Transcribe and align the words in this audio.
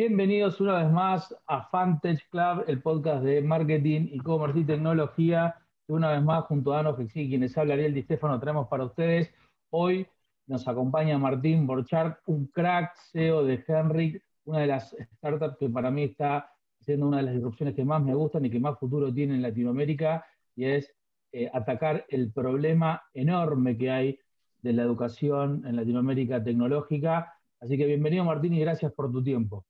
Bienvenidos 0.00 0.62
una 0.62 0.82
vez 0.82 0.90
más 0.90 1.36
a 1.46 1.68
Fantech 1.68 2.26
Club, 2.30 2.64
el 2.66 2.80
podcast 2.80 3.22
de 3.22 3.42
marketing, 3.42 4.08
e-commerce 4.14 4.58
y 4.58 4.64
tecnología. 4.64 5.56
Una 5.88 6.12
vez 6.12 6.22
más, 6.22 6.46
junto 6.46 6.72
a 6.72 6.80
Ano 6.80 6.96
Fexi, 6.96 7.28
quienes 7.28 7.58
habla 7.58 7.74
Ariel 7.74 7.92
Di 7.92 8.04
Stefano, 8.04 8.40
traemos 8.40 8.66
para 8.68 8.86
ustedes. 8.86 9.30
Hoy 9.68 10.06
nos 10.46 10.66
acompaña 10.66 11.18
Martín 11.18 11.66
Borchardt, 11.66 12.16
un 12.24 12.46
crack 12.46 12.96
CEO 13.12 13.44
de 13.44 13.62
Henry, 13.68 14.22
una 14.46 14.60
de 14.60 14.68
las 14.68 14.96
startups 15.16 15.58
que 15.58 15.68
para 15.68 15.90
mí 15.90 16.04
está 16.04 16.50
siendo 16.80 17.06
una 17.06 17.18
de 17.18 17.24
las 17.24 17.34
disrupciones 17.34 17.74
que 17.74 17.84
más 17.84 18.02
me 18.02 18.14
gustan 18.14 18.46
y 18.46 18.50
que 18.50 18.58
más 18.58 18.78
futuro 18.78 19.12
tiene 19.12 19.34
en 19.34 19.42
Latinoamérica, 19.42 20.24
y 20.56 20.64
es 20.64 20.90
eh, 21.32 21.50
atacar 21.52 22.06
el 22.08 22.32
problema 22.32 23.02
enorme 23.12 23.76
que 23.76 23.90
hay 23.90 24.18
de 24.62 24.72
la 24.72 24.82
educación 24.82 25.62
en 25.66 25.76
Latinoamérica 25.76 26.42
tecnológica. 26.42 27.34
Así 27.60 27.76
que 27.76 27.84
bienvenido 27.84 28.24
Martín 28.24 28.54
y 28.54 28.60
gracias 28.60 28.94
por 28.94 29.12
tu 29.12 29.22
tiempo. 29.22 29.66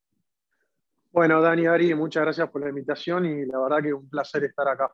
Bueno, 1.13 1.41
Dani, 1.41 1.65
Ari, 1.65 1.93
muchas 1.93 2.23
gracias 2.23 2.49
por 2.49 2.61
la 2.61 2.69
invitación 2.69 3.25
y 3.25 3.45
la 3.45 3.59
verdad 3.59 3.81
que 3.81 3.89
es 3.89 3.93
un 3.93 4.09
placer 4.09 4.45
estar 4.45 4.65
acá. 4.69 4.93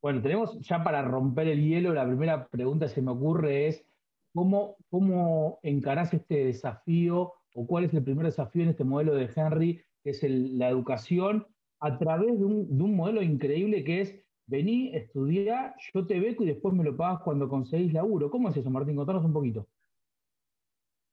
Bueno, 0.00 0.22
tenemos 0.22 0.58
ya 0.60 0.82
para 0.82 1.02
romper 1.02 1.48
el 1.48 1.62
hielo, 1.62 1.92
la 1.92 2.06
primera 2.06 2.48
pregunta 2.48 2.86
que 2.86 2.94
se 2.94 3.02
me 3.02 3.10
ocurre 3.10 3.68
es, 3.68 3.84
¿cómo, 4.32 4.76
cómo 4.88 5.58
encarás 5.62 6.14
este 6.14 6.46
desafío 6.46 7.34
o 7.54 7.66
cuál 7.66 7.84
es 7.84 7.92
el 7.92 8.02
primer 8.02 8.24
desafío 8.24 8.62
en 8.62 8.70
este 8.70 8.84
modelo 8.84 9.14
de 9.14 9.30
Henry, 9.36 9.82
que 10.02 10.10
es 10.10 10.22
la 10.22 10.70
educación, 10.70 11.46
a 11.80 11.98
través 11.98 12.38
de 12.38 12.44
un, 12.46 12.74
de 12.74 12.84
un 12.84 12.96
modelo 12.96 13.20
increíble 13.20 13.84
que 13.84 14.00
es, 14.00 14.18
vení, 14.46 14.96
estudiar, 14.96 15.74
yo 15.92 16.06
te 16.06 16.18
beco 16.18 16.42
y 16.42 16.46
después 16.46 16.74
me 16.74 16.84
lo 16.84 16.96
pagas 16.96 17.20
cuando 17.22 17.50
conseguís 17.50 17.92
laburo? 17.92 18.30
¿Cómo 18.30 18.48
es 18.48 18.56
eso, 18.56 18.70
Martín? 18.70 18.96
Contanos 18.96 19.24
un 19.26 19.32
poquito. 19.34 19.68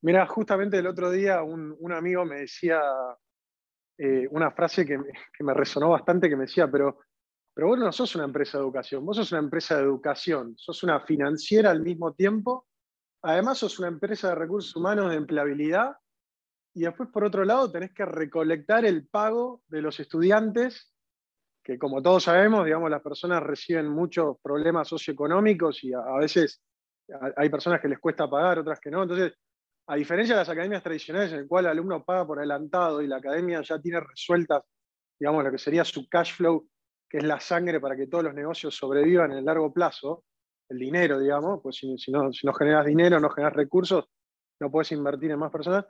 Mira, 0.02 0.26
justamente 0.26 0.80
el 0.80 0.88
otro 0.88 1.12
día 1.12 1.44
un, 1.44 1.76
un 1.80 1.92
amigo 1.92 2.24
me 2.26 2.40
decía, 2.40 2.80
eh, 3.98 4.28
una 4.32 4.52
frase 4.52 4.86
que 4.86 4.98
me, 4.98 5.54
resonó 5.54 5.90
bastante 5.90 6.30
que 6.30 6.36
me 6.36 6.46
decía, 6.46 6.70
pero, 6.70 7.00
pero 7.54 7.68
vos 7.68 7.80
no 7.80 7.92
sos 7.92 8.16
una 8.16 8.26
empresa 8.26 8.58
de 8.58 8.64
educación, 8.64 9.06
vos 9.06 9.18
sos 9.18 9.32
una 9.32 9.42
empresa 9.42 9.78
de 9.78 9.84
educación, 9.84 10.54
sos 10.58 10.84
una 10.84 11.00
financiera 11.02 11.72
al 11.72 11.82
mismo 11.82 12.14
tiempo, 12.14 12.68
además 13.22 13.60
sos 13.60 13.80
una 13.80 13.90
empresa 13.90 14.30
de 14.30 14.36
recursos 14.36 14.76
humanos 14.76 15.10
de 15.10 15.18
empleabilidad 15.18 15.96
y 16.74 16.82
después 16.82 17.10
por 17.10 17.24
otro 17.24 17.44
lado 17.44 17.72
tenés 17.72 17.94
que 17.94 18.06
recolectar 18.06 18.86
el 18.86 19.08
pago 19.08 19.62
de 19.68 19.82
los 19.82 20.00
estudiantes, 20.00 20.94
que 21.64 21.78
como 21.78 22.02
todos 22.02 22.24
sabemos, 22.24 22.66
digamos, 22.66 22.90
las 22.90 23.04
personas 23.04 23.44
reciben 23.44 23.88
muchos 23.88 24.38
problemas 24.42 24.88
socioeconómicos 24.88 25.84
y 25.84 25.94
a, 25.94 26.00
a 26.00 26.18
veces 26.18 26.64
hay 27.36 27.50
personas 27.50 27.82
que 27.82 27.90
les 27.90 28.00
cuesta 28.00 28.30
pagar, 28.30 28.60
otras 28.60 28.80
que 28.80 28.90
no, 28.90 29.04
entonces 29.04 29.34
a 29.92 29.96
diferencia 29.96 30.36
de 30.36 30.40
las 30.40 30.48
academias 30.48 30.82
tradicionales 30.82 31.34
en 31.34 31.40
el 31.40 31.48
cual 31.50 31.66
el 31.66 31.72
alumno 31.72 32.02
paga 32.06 32.26
por 32.26 32.40
adelantado 32.40 33.02
y 33.02 33.08
la 33.08 33.18
academia 33.18 33.62
ya 33.62 33.78
tiene 33.78 34.00
resueltas, 34.00 34.64
digamos, 35.20 35.44
lo 35.44 35.52
que 35.52 35.58
sería 35.58 35.84
su 35.84 36.08
cash 36.08 36.34
flow, 36.34 36.66
que 37.10 37.18
es 37.18 37.26
la 37.26 37.42
sangre 37.42 37.82
para 37.82 37.98
que 37.98 38.08
todos 38.08 38.24
los 38.24 38.34
negocios 38.34 38.74
sobrevivan 38.74 39.34
en 39.34 39.40
el 39.40 39.44
largo 39.44 39.74
plazo, 39.74 40.24
el 40.70 40.80
dinero, 40.80 41.20
digamos, 41.20 41.60
pues 41.62 41.76
si, 41.76 42.10
no, 42.10 42.32
si 42.32 42.48
no 42.48 42.54
generas 42.54 42.86
dinero, 42.86 43.20
no 43.20 43.30
generas 43.32 43.54
recursos, 43.54 44.06
no 44.62 44.72
puedes 44.72 44.94
invertir 44.94 45.32
en 45.32 45.40
más 45.40 45.52
personas. 45.52 45.84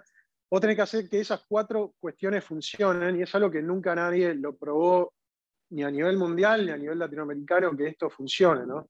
Vos 0.49 0.59
tenés 0.59 0.77
que 0.77 0.81
hacer 0.81 1.07
que 1.07 1.19
esas 1.19 1.45
cuatro 1.47 1.93
cuestiones 1.99 2.43
funcionen 2.43 3.19
y 3.19 3.21
es 3.21 3.35
algo 3.35 3.51
que 3.51 3.61
nunca 3.61 3.93
nadie 3.93 4.33
lo 4.33 4.57
probó 4.57 5.13
ni 5.69 5.83
a 5.83 5.91
nivel 5.91 6.17
mundial 6.17 6.65
ni 6.65 6.71
a 6.71 6.77
nivel 6.77 6.97
latinoamericano 6.97 7.77
que 7.77 7.89
esto 7.89 8.09
funcione, 8.09 8.65
¿no? 8.65 8.89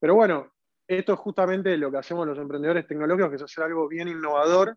Pero 0.00 0.14
bueno, 0.14 0.50
esto 0.98 1.12
es 1.12 1.18
justamente 1.20 1.76
lo 1.76 1.90
que 1.90 1.98
hacemos 1.98 2.26
los 2.26 2.38
emprendedores 2.38 2.86
tecnológicos, 2.86 3.30
que 3.30 3.36
es 3.36 3.42
hacer 3.42 3.64
algo 3.64 3.86
bien 3.86 4.08
innovador 4.08 4.76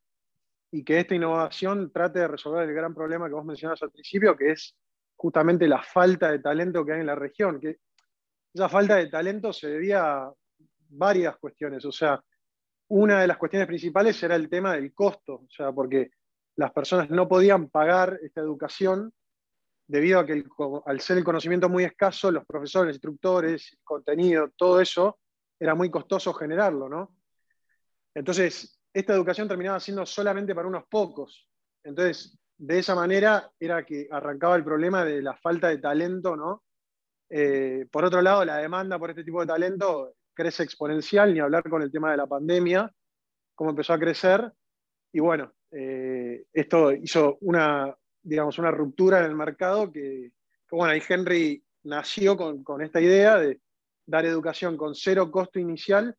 y 0.72 0.84
que 0.84 1.00
esta 1.00 1.16
innovación 1.16 1.92
trate 1.92 2.20
de 2.20 2.28
resolver 2.28 2.70
el 2.70 2.76
gran 2.76 2.94
problema 2.94 3.28
que 3.28 3.34
vos 3.34 3.46
mencionabas 3.46 3.82
al 3.82 3.92
principio, 3.92 4.36
que 4.36 4.52
es 4.52 4.76
justamente 5.16 5.68
la 5.68 5.82
falta 5.82 6.32
de 6.32 6.40
talento 6.40 6.86
que 6.86 6.94
hay 6.94 7.00
en 7.00 7.08
la 7.08 7.16
región. 7.16 7.60
Que 7.60 7.78
esa 8.54 8.70
falta 8.70 8.98
de 8.98 9.08
talento 9.08 9.52
se 9.52 9.70
debía 9.70 10.04
a 10.04 10.34
varias 10.90 11.36
cuestiones. 11.38 11.84
O 11.86 11.92
sea, 11.92 12.24
una 12.90 13.22
de 13.22 13.28
las 13.28 13.38
cuestiones 13.38 13.68
principales 13.68 14.22
era 14.22 14.36
el 14.36 14.50
tema 14.50 14.74
del 14.74 14.94
costo, 14.94 15.34
o 15.36 15.50
sea, 15.50 15.72
porque 15.72 16.12
las 16.58 16.72
personas 16.72 17.10
no 17.10 17.28
podían 17.28 17.70
pagar 17.70 18.20
esta 18.22 18.42
educación 18.42 19.12
debido 19.88 20.20
a 20.20 20.26
que 20.28 20.44
al 20.86 21.00
ser 21.02 21.18
el 21.18 21.24
conocimiento 21.24 21.70
muy 21.70 21.86
escaso, 21.86 22.32
los 22.32 22.46
profesores, 22.46 22.96
instructores, 22.96 23.78
contenido, 23.84 24.52
todo 24.56 24.80
eso 24.80 25.18
era 25.64 25.76
muy 25.76 25.90
costoso 25.90 26.34
generarlo, 26.34 26.90
¿no? 26.90 27.16
Entonces, 28.14 28.82
esta 28.94 29.14
educación 29.14 29.48
terminaba 29.48 29.80
siendo 29.80 30.06
solamente 30.06 30.54
para 30.54 30.68
unos 30.68 30.84
pocos. 30.90 31.48
Entonces, 31.82 32.38
de 32.58 32.80
esa 32.80 32.94
manera 32.96 33.50
era 33.58 33.86
que 33.86 34.10
arrancaba 34.12 34.58
el 34.58 34.66
problema 34.66 35.06
de 35.06 35.22
la 35.22 35.38
falta 35.38 35.70
de 35.70 35.78
talento, 35.78 36.36
¿no? 36.36 36.64
Eh, 37.30 37.88
por 37.90 38.04
otro 38.04 38.22
lado, 38.22 38.44
la 38.44 38.58
demanda 38.58 39.00
por 39.00 39.12
este 39.12 39.24
tipo 39.24 39.40
de 39.40 39.48
talento 39.48 40.16
crece 40.34 40.64
exponencial, 40.64 41.34
ni 41.34 41.40
hablar 41.40 41.64
con 41.70 41.82
el 41.82 41.92
tema 41.94 42.12
de 42.12 42.18
la 42.18 42.28
pandemia, 42.28 42.92
cómo 43.56 43.70
empezó 43.70 43.94
a 43.94 44.00
crecer. 44.00 44.52
Y 45.14 45.22
bueno, 45.22 45.54
eh, 45.72 46.44
esto 46.52 46.92
hizo 46.92 47.38
una, 47.40 47.96
digamos, 48.22 48.60
una 48.60 48.70
ruptura 48.70 49.20
en 49.20 49.26
el 49.28 49.36
mercado 49.36 49.94
que, 49.94 50.34
bueno, 50.72 50.92
ahí 50.92 51.02
Henry 51.08 51.64
nació 51.84 52.36
con, 52.36 52.66
con 52.66 52.82
esta 52.82 53.00
idea 53.00 53.38
de, 53.38 53.62
dar 54.06 54.26
educación 54.26 54.78
con 54.78 54.96
cero 54.96 55.32
costo 55.32 55.60
inicial, 55.60 56.16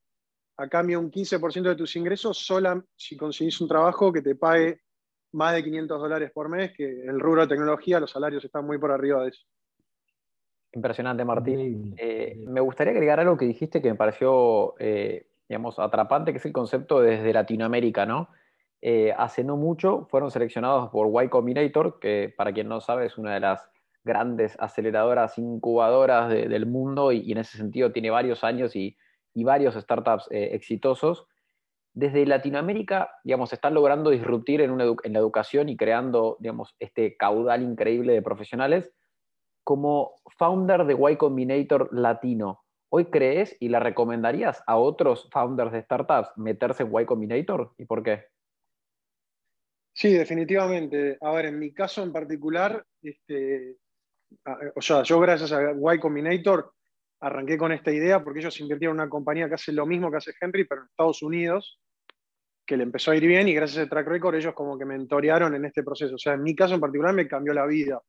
a 0.57 0.69
cambio 0.69 1.01
un 1.01 1.11
15% 1.11 1.63
de 1.63 1.77
tus 1.77 1.97
ingresos, 1.97 2.39
sola 2.39 2.83
si 2.97 3.17
conseguís 3.17 3.61
un 3.61 3.69
trabajo 3.69 4.13
que 4.13 4.23
te 4.23 4.35
pague 4.35 4.81
más 5.33 5.55
de 5.55 5.65
500 5.65 6.01
dólares 6.01 6.31
por 6.33 6.49
mes, 6.49 6.73
que 6.77 6.85
el 6.85 7.19
rubro 7.19 7.43
de 7.43 7.49
tecnología, 7.49 7.99
los 7.99 8.11
salarios 8.11 8.45
están 8.45 8.65
muy 8.65 8.79
por 8.79 8.93
arriba 8.93 9.23
de 9.23 9.31
eso. 9.31 9.45
Impresionante, 10.73 11.25
Martín. 11.25 11.95
Eh, 11.97 12.37
me 12.47 12.61
gustaría 12.61 12.93
agregar 12.93 13.21
algo 13.21 13.37
que 13.37 13.45
dijiste 13.45 13.83
que 13.83 13.91
me 13.91 13.97
pareció, 13.97 14.75
eh, 14.79 15.27
digamos, 15.49 15.79
atrapante, 15.79 16.33
que 16.33 16.39
es 16.39 16.47
el 16.47 16.53
concepto 16.53 17.01
desde 17.01 17.33
Latinoamérica, 17.33 18.07
¿no? 18.07 18.29
Eh, 18.81 19.15
hace 19.17 19.45
no 19.45 19.57
mucho 19.57 20.07
fueron 20.11 20.31
seleccionados 20.31 20.91
por 20.91 21.25
Y 21.25 21.29
Combinator, 21.29 21.99
que 21.99 22.33
para 22.37 22.53
quien 22.53 22.69
no 22.69 22.81
sabe 22.81 23.07
es 23.07 23.17
una 23.17 23.35
de 23.35 23.41
las 23.41 23.71
grandes 24.05 24.57
aceleradoras 24.61 25.39
incubadoras 25.39 26.29
del 26.29 26.67
mundo 26.67 27.11
y, 27.11 27.33
en 27.33 27.39
ese 27.39 27.57
sentido 27.57 27.91
tiene 27.93 28.11
varios 28.11 28.45
años 28.45 28.77
y, 28.77 28.97
varios 29.35 29.75
startups 29.75 30.29
eh, 30.31 30.51
exitosos. 30.53 31.27
Desde 31.93 32.27
Latinoamérica, 32.27 33.11
digamos, 33.25 33.53
están 33.53 33.75
logrando 33.75 34.11
disruptir 34.11 34.61
en, 34.61 34.71
en, 34.81 35.13
la 35.13 35.19
educación 35.19 35.69
y 35.69 35.77
creando, 35.77 36.37
digamos, 36.41 36.75
este 36.79 37.17
caudal 37.17 37.63
increíble 37.63 38.13
de 38.13 38.23
profesionales. 38.23 38.93
Como 39.65 40.21
founder 40.37 40.85
de 40.85 40.95
Y 40.95 41.17
Combinator 41.17 41.89
Latino, 41.93 42.65
¿hoy 42.91 43.07
crees 43.07 43.57
y 43.59 43.71
la 43.71 43.81
recomendarías 43.81 44.63
a 44.67 44.77
otros 44.77 45.29
founders 45.33 45.73
de 45.73 45.83
startups 45.83 46.31
meterse 46.37 46.83
en 46.83 46.93
Y 46.95 47.07
Combinator? 47.07 47.73
¿Y 47.79 47.87
por 47.87 48.03
qué? 48.03 48.25
Sí, 49.95 50.13
definitivamente. 50.13 51.17
A 51.21 51.31
ver, 51.31 51.47
en 51.47 51.59
mi 51.59 51.73
caso 51.73 52.03
en 52.03 52.13
particular, 52.13 52.85
este, 53.01 53.77
o 54.75 54.83
sea, 54.83 55.03
yo 55.03 55.21
gracias 55.21 55.53
a 55.53 55.73
Y 55.73 55.99
Combinator 55.99 56.73
arranqué 57.21 57.57
con 57.57 57.73
esta 57.73 57.91
idea 57.91 58.23
porque 58.23 58.41
ellos 58.41 58.61
invirtieron 58.61 58.97
en 58.97 59.03
una 59.03 59.11
compañía 59.11 59.49
que 59.49 59.55
hace 59.55 59.73
lo 59.73 59.87
mismo 59.87 60.11
que 60.11 60.19
hace 60.19 60.35
Henry, 60.41 60.65
pero 60.65 60.83
en 60.83 60.89
Estados 60.89 61.23
Unidos, 61.23 61.81
que 62.67 62.77
le 62.77 62.83
empezó 62.83 63.11
a 63.11 63.17
ir 63.17 63.27
bien 63.27 63.49
y 63.49 63.55
gracias 63.55 63.87
a 63.87 63.89
track 63.89 64.07
record 64.07 64.35
ellos 64.35 64.55
como 64.55 64.79
que 64.79 64.85
mentorearon 64.85 65.55
en 65.55 65.65
este 65.65 65.83
proceso. 65.83 66.15
O 66.15 66.19
sea, 66.19 66.35
en 66.35 66.43
mi 66.43 66.55
caso 66.55 66.75
en 66.75 66.81
particular 66.81 67.15
me 67.15 67.29
cambió 67.29 67.55
la 67.55 67.67
vida. 67.67 68.01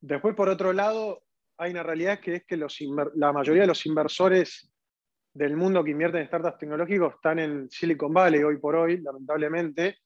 Después, 0.00 0.34
por 0.34 0.48
otro 0.48 0.72
lado, 0.72 1.22
hay 1.58 1.70
una 1.70 1.82
realidad 1.82 2.20
que 2.20 2.36
es 2.36 2.44
que 2.44 2.56
la 2.56 3.32
mayoría 3.32 3.62
de 3.62 3.68
los 3.68 3.86
inversores 3.86 4.70
del 5.32 5.56
mundo 5.56 5.82
que 5.82 5.90
invierten 5.90 6.20
en 6.20 6.26
startups 6.28 6.58
tecnológicos 6.58 7.14
están 7.14 7.38
en 7.38 7.70
Silicon 7.70 8.12
Valley 8.12 8.42
hoy 8.42 8.58
por 8.58 8.76
hoy, 8.76 9.00
lamentablemente, 9.00 9.98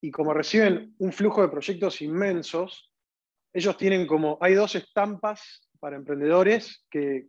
y 0.00 0.10
como 0.10 0.32
reciben 0.32 0.94
un 0.98 1.12
flujo 1.12 1.42
de 1.42 1.48
proyectos 1.48 2.00
inmensos, 2.02 2.92
ellos 3.56 3.76
tienen 3.78 4.06
como, 4.06 4.36
hay 4.42 4.52
dos 4.52 4.74
estampas 4.74 5.66
para 5.80 5.96
emprendedores 5.96 6.84
que, 6.90 7.26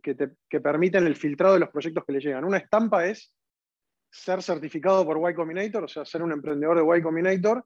permiten 0.62 1.06
el 1.06 1.16
filtrado 1.16 1.54
de 1.54 1.60
los 1.60 1.70
proyectos 1.70 2.04
que 2.04 2.12
les 2.12 2.22
llegan. 2.22 2.44
Una 2.44 2.58
estampa 2.58 3.06
es 3.06 3.32
ser 4.10 4.42
certificado 4.42 5.06
por 5.06 5.18
Y 5.30 5.34
Combinator, 5.34 5.84
o 5.84 5.88
sea, 5.88 6.04
ser 6.04 6.22
un 6.22 6.32
emprendedor 6.32 6.76
de 6.76 6.98
Y 6.98 7.02
Combinator. 7.02 7.64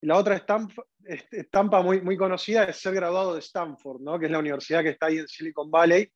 Y 0.00 0.06
la 0.06 0.18
otra 0.18 0.36
estampa, 0.36 0.84
estampa 1.04 1.82
muy, 1.82 2.00
muy 2.00 2.16
conocida 2.16 2.62
es 2.62 2.76
ser 2.76 2.94
graduado 2.94 3.34
de 3.34 3.40
Stanford, 3.40 4.00
¿no? 4.00 4.20
que 4.20 4.26
es 4.26 4.32
la 4.32 4.38
universidad 4.38 4.84
que 4.84 4.90
está 4.90 5.06
ahí 5.06 5.18
en 5.18 5.26
Silicon 5.26 5.68
Valley, 5.68 6.08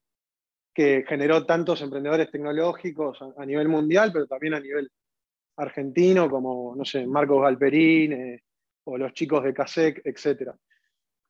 que 0.73 1.05
generó 1.09 1.45
tantos 1.45 1.83
emprendedores 1.83 2.31
tecnológicos 2.31 3.19
a, 3.37 3.45
nivel 3.45 3.69
mundial, 3.69 4.13
pero 4.13 4.29
también 4.29 4.55
a 4.55 4.61
nivel 4.61 4.93
argentino, 5.57 6.31
como, 6.31 6.77
no 6.77 6.85
sé, 6.85 7.05
Marcos 7.05 7.43
Galperín 7.43 8.13
eh, 8.13 8.43
o 8.85 8.97
los 8.97 9.13
chicos 9.13 9.43
de 9.43 9.53
CASEC, 9.53 10.03
etc. 10.05 10.53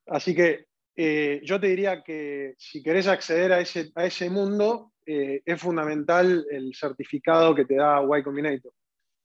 Así 0.07 0.35
que 0.35 0.65
eh, 0.95 1.41
yo 1.43 1.59
te 1.59 1.67
diría 1.67 2.01
que 2.03 2.55
si 2.57 2.81
querés 2.81 3.07
acceder 3.07 3.51
a 3.51 3.59
ese, 3.59 3.91
a 3.95 4.05
ese 4.05 4.29
mundo, 4.29 4.93
eh, 5.05 5.41
es 5.45 5.61
fundamental 5.61 6.45
el 6.49 6.73
certificado 6.73 7.53
que 7.53 7.65
te 7.65 7.75
da 7.75 8.01
Y 8.01 8.23
Combinator. 8.23 8.71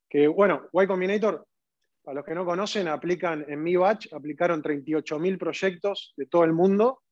Que 0.08 0.26
bueno, 0.26 0.68
Y 0.72 0.86
Combinator, 0.86 1.46
Para 2.02 2.16
los 2.16 2.24
que 2.24 2.34
no 2.34 2.44
conocen, 2.44 2.88
aplican 2.88 3.44
en 3.48 3.62
mi 3.62 3.76
batch, 3.76 4.12
aplicaron 4.12 4.62
38.000 4.62 5.38
proyectos 5.38 6.12
de 6.16 6.26
todo 6.26 6.44
el 6.44 6.52
mundo 6.52 7.02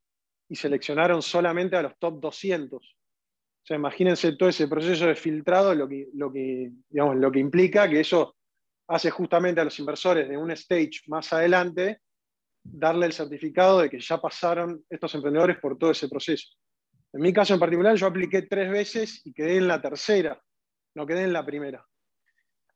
y 0.49 0.57
seleccionaron 0.57 1.23
solamente 1.23 1.77
a 1.77 1.83
los 1.83 1.99
top 1.99 2.21
200. 2.21 2.79
O 2.83 3.67
sea, 3.69 3.77
imagínense 3.77 4.35
todo 4.37 4.49
ese 4.49 4.67
proceso 4.67 5.07
de 5.07 5.15
filtrado, 5.15 5.75
lo 5.75 5.87
que, 5.87 6.09
lo 6.15 6.33
que, 6.33 6.73
digamos, 6.89 7.17
lo 7.17 7.31
que 7.31 7.39
implica 7.39 7.89
que 7.89 8.01
eso 8.01 8.35
hace 8.89 9.11
justamente 9.11 9.61
a 9.61 9.65
los 9.65 9.79
inversores 9.79 10.27
de 10.27 10.37
un 10.39 10.51
stage 10.53 11.03
más 11.07 11.33
adelante 11.35 12.01
darle 12.63 13.07
el 13.07 13.13
certificado 13.13 13.81
de 13.81 13.91
que 13.91 14.01
ya 14.01 14.21
pasaron 14.21 14.85
estos 14.89 15.15
emprendedores 15.15 15.59
por 15.59 15.79
todo 15.79 15.91
ese 15.91 16.09
proceso. 16.09 16.49
En 17.13 17.23
mi 17.23 17.33
caso 17.33 17.55
en 17.55 17.61
particular, 17.61 17.97
yo 17.97 18.07
apliqué 18.07 18.43
tres 18.43 18.71
veces 18.71 19.23
y 19.25 19.33
quedé 19.33 19.57
en 19.57 19.69
la 19.69 19.81
tercera, 19.81 20.41
no 20.95 21.07
quedé 21.07 21.25
en 21.25 21.33
la 21.33 21.45
primera. 21.45 21.85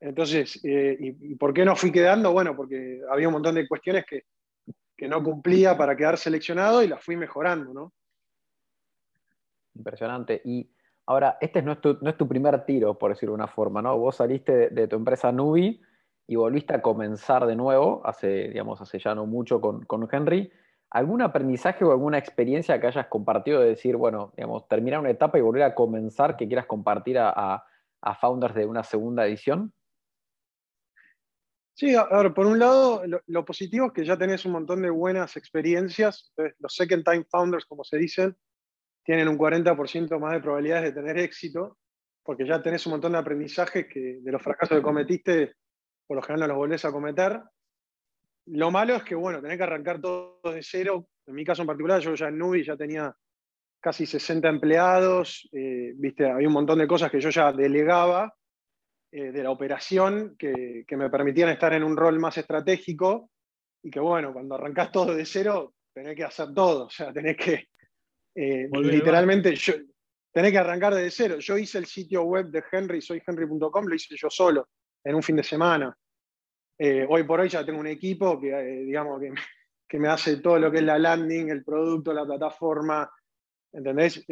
Entonces, 0.01 0.59
eh, 0.65 0.97
¿y, 0.99 1.35
por 1.37 1.55
qué 1.55 1.65
no 1.65 1.77
fui 1.77 1.93
quedando? 1.93 2.33
Bueno, 2.33 2.57
porque 2.57 3.01
había 3.11 3.29
un 3.29 3.35
montón 3.35 3.55
de 3.55 3.69
cuestiones 3.69 4.05
que, 4.05 4.25
que 4.97 5.07
no 5.07 5.23
cumplía 5.23 5.77
para 5.77 5.97
quedar 5.97 6.19
seleccionado 6.19 6.83
y 6.83 6.89
las 6.89 7.05
fui 7.05 7.17
mejorando, 7.17 7.73
¿no? 7.73 7.93
Impresionante. 9.75 10.43
Y 10.45 10.71
ahora, 11.07 11.39
este 11.41 11.63
no 11.63 11.73
es 11.73 11.81
tu, 11.81 11.99
no 12.01 12.11
es 12.11 12.17
tu 12.17 12.27
primer 12.27 12.65
tiro, 12.65 12.99
por 12.99 13.13
decirlo 13.13 13.33
de 13.33 13.43
una 13.43 13.49
forma, 13.49 13.81
¿no? 13.81 13.97
Vos 13.99 14.17
saliste 14.17 14.71
de, 14.71 14.89
tu 14.89 14.97
empresa 14.97 15.31
Nubi 15.31 15.81
y 16.27 16.37
volviste 16.37 16.75
a 16.75 16.83
comenzar 16.83 17.47
de 17.47 17.57
nuevo, 17.57 18.01
hace, 18.05 18.49
digamos, 18.49 18.81
hace 18.81 18.99
ya 18.99 19.15
no 19.15 19.27
mucho 19.27 19.61
con, 19.61 19.85
con 19.85 20.09
Henry. 20.11 20.51
¿Algún 20.91 21.23
aprendizaje 21.23 21.85
o 21.85 21.91
alguna 21.91 22.19
experiencia 22.19 22.81
que 22.81 22.87
hayas 22.87 23.07
compartido 23.07 23.61
de 23.61 23.69
decir, 23.69 23.97
bueno, 23.97 24.33
digamos, 24.37 24.69
terminar 24.69 25.01
una 25.01 25.11
etapa 25.11 25.39
y 25.39 25.43
volver 25.43 25.63
a 25.63 25.75
comenzar 25.75 26.37
que 26.37 26.47
quieras 26.47 26.67
compartir 26.67 27.19
a, 27.19 27.65
a 28.03 28.15
founders 28.17 28.55
de 28.55 28.67
una 28.67 28.83
segunda 28.83 29.27
edición? 29.27 29.73
Sí, 31.75 31.95
a 31.95 32.05
ver, 32.05 32.35
por 32.35 32.47
un 32.47 32.59
lado, 32.59 33.03
lo, 33.27 33.45
positivo 33.45 33.87
es 33.87 33.93
que 33.93 34.05
ya 34.05 34.19
tenés 34.19 34.45
un 34.45 34.53
montón 34.53 34.83
de 34.83 34.91
buenas 34.91 35.37
experiencias. 35.37 36.33
los 36.59 36.75
second 36.75 37.05
time 37.05 37.25
founders, 37.31 37.65
como 37.65 37.83
se 37.83 37.97
dicen, 37.97 38.37
tienen 39.05 39.29
un 39.29 39.39
40% 39.39 40.19
más 40.21 40.33
de 40.33 40.41
probabilidades 40.41 40.85
de 40.85 41.01
tener 41.01 41.19
éxito, 41.19 41.79
porque 42.23 42.47
ya 42.47 42.63
tenés 42.63 42.87
un 42.87 42.93
montón 42.93 43.13
de 43.13 43.19
aprendizajes 43.19 43.87
que 43.89 44.19
de 44.21 44.33
los 44.33 44.43
fracasos 44.43 44.77
que 44.77 44.83
cometiste, 44.83 45.55
por 46.07 46.17
lo 46.17 46.23
general 46.23 46.41
no 46.41 46.47
los 46.49 46.57
volvés 46.57 46.85
a 46.85 46.93
cometer. 46.93 47.41
Lo 48.47 48.71
malo 48.71 48.97
es 48.97 49.05
que, 49.05 49.15
bueno, 49.15 49.41
tenés 49.41 49.57
que 49.57 49.63
arrancar 49.63 50.01
todo 50.01 50.41
de 50.43 50.63
cero. 50.63 51.07
En 51.27 51.35
mi 51.35 51.45
caso 51.45 51.63
en 51.63 51.69
particular, 51.69 52.01
yo 52.01 52.15
ya 52.15 52.29
en 52.29 52.39
Nubi 52.39 52.65
ya 52.65 52.77
tenía 52.77 53.15
casi 53.81 54.07
60 54.07 54.49
empleados, 54.49 55.49
eh, 55.53 55.93
viste, 55.97 56.31
había 56.31 56.47
un 56.47 56.55
montón 56.55 56.79
de 56.79 56.87
cosas 56.87 57.11
que 57.11 57.21
yo 57.21 57.31
ya 57.31 57.53
delegaba 57.53 58.33
eh, 59.11 59.33
de 59.33 59.43
la 59.43 59.51
operación 59.51 60.37
que, 60.39 60.85
me 60.91 61.11
permitían 61.11 61.49
estar 61.49 61.75
en 61.75 61.83
un 61.83 61.97
rol 61.97 62.19
más 62.21 62.39
estratégico 62.39 63.31
y 63.83 63.91
que 63.91 63.99
bueno, 63.99 64.33
cuando 64.33 64.55
arrancás 64.55 64.93
todo 64.93 65.15
de 65.15 65.27
cero, 65.27 65.75
tenés 65.93 66.15
que 66.15 66.23
hacer 66.23 66.55
todo, 66.55 66.87
o 66.87 66.91
sea, 66.91 67.13
tenés 67.13 67.37
que 67.37 67.67
eh, 68.37 68.69
literalmente 68.73 69.55
yo, 69.57 69.75
tenés 70.33 70.53
que 70.53 70.59
arrancar 70.59 70.95
de 70.95 71.11
cero. 71.11 71.39
Yo 71.41 71.59
hice 71.59 71.79
el 71.79 71.87
sitio 71.87 72.23
web 72.23 72.47
de 72.47 72.63
Henry, 72.71 73.03
soyhenry.com, 73.03 73.85
lo 73.85 73.95
hice 73.95 74.15
yo 74.17 74.31
solo, 74.31 74.69
en 75.05 75.15
un 75.15 75.23
fin 75.23 75.37
de 75.37 75.43
semana. 75.43 75.97
Eh, 76.79 77.07
hoy 77.09 77.23
por 77.25 77.41
hoy 77.41 77.49
ya 77.49 77.65
tengo 77.65 77.81
un 77.81 77.87
equipo 77.87 78.41
que, 78.41 78.51
digamos, 78.85 79.21
que, 79.21 79.33
que, 79.89 79.99
me 79.99 80.09
hace 80.09 80.39
todo 80.39 80.59
lo 80.59 80.71
que 80.71 80.79
es 80.79 80.85
la 80.85 80.99
landing, 80.99 81.51
el 81.51 81.65
producto, 81.65 82.13
la 82.13 82.25
plataforma, 82.25 83.11
¿entendés? 83.73 84.25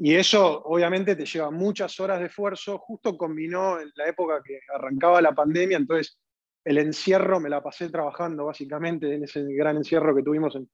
Y 0.00 0.14
eso 0.14 0.62
obviamente 0.64 1.16
te 1.16 1.26
lleva 1.26 1.50
muchas 1.50 1.98
horas 1.98 2.20
de 2.20 2.26
esfuerzo. 2.26 2.78
Justo 2.78 3.16
combinó 3.18 3.80
en 3.80 3.90
la 3.96 4.08
época 4.08 4.40
que 4.44 4.60
arrancaba 4.72 5.20
la 5.20 5.34
pandemia, 5.34 5.76
entonces 5.76 6.20
el 6.64 6.78
encierro 6.78 7.40
me 7.40 7.48
la 7.48 7.62
pasé 7.62 7.88
trabajando 7.88 8.46
básicamente 8.46 9.12
en 9.12 9.24
ese 9.24 9.42
gran 9.54 9.76
encierro 9.76 10.14
que 10.14 10.22
tuvimos 10.22 10.54
en, 10.54 10.70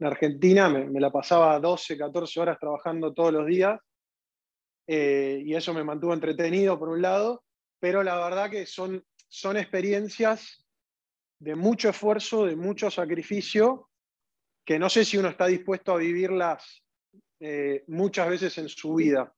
Argentina. 0.00 0.68
Me, 0.68 1.00
la 1.00 1.10
pasaba 1.10 1.58
12, 1.60 1.96
14 1.96 2.40
horas 2.40 2.58
trabajando 2.58 3.12
todos 3.12 3.32
los 3.32 3.46
días. 3.46 3.80
Eh, 4.86 5.42
y 5.44 5.54
eso 5.54 5.72
me 5.72 5.84
mantuvo 5.84 6.12
entretenido 6.12 6.76
por 6.78 6.88
un 6.88 7.00
lado, 7.00 7.44
pero 7.82 8.04
la 8.04 8.14
verdad 8.14 8.48
que 8.48 8.64
son, 8.64 9.04
son 9.28 9.56
experiencias 9.56 10.64
de 11.40 11.56
mucho 11.56 11.88
esfuerzo, 11.88 12.46
de 12.46 12.54
mucho 12.54 12.92
sacrificio, 12.92 13.90
que 14.64 14.78
no 14.78 14.88
sé 14.88 15.04
si 15.04 15.18
uno 15.18 15.30
está 15.30 15.46
dispuesto 15.46 15.92
a 15.92 15.96
vivirlas 15.96 16.84
eh, 17.40 17.82
muchas 17.88 18.28
veces 18.28 18.56
en 18.58 18.68
su 18.68 18.94
vida. 18.94 19.34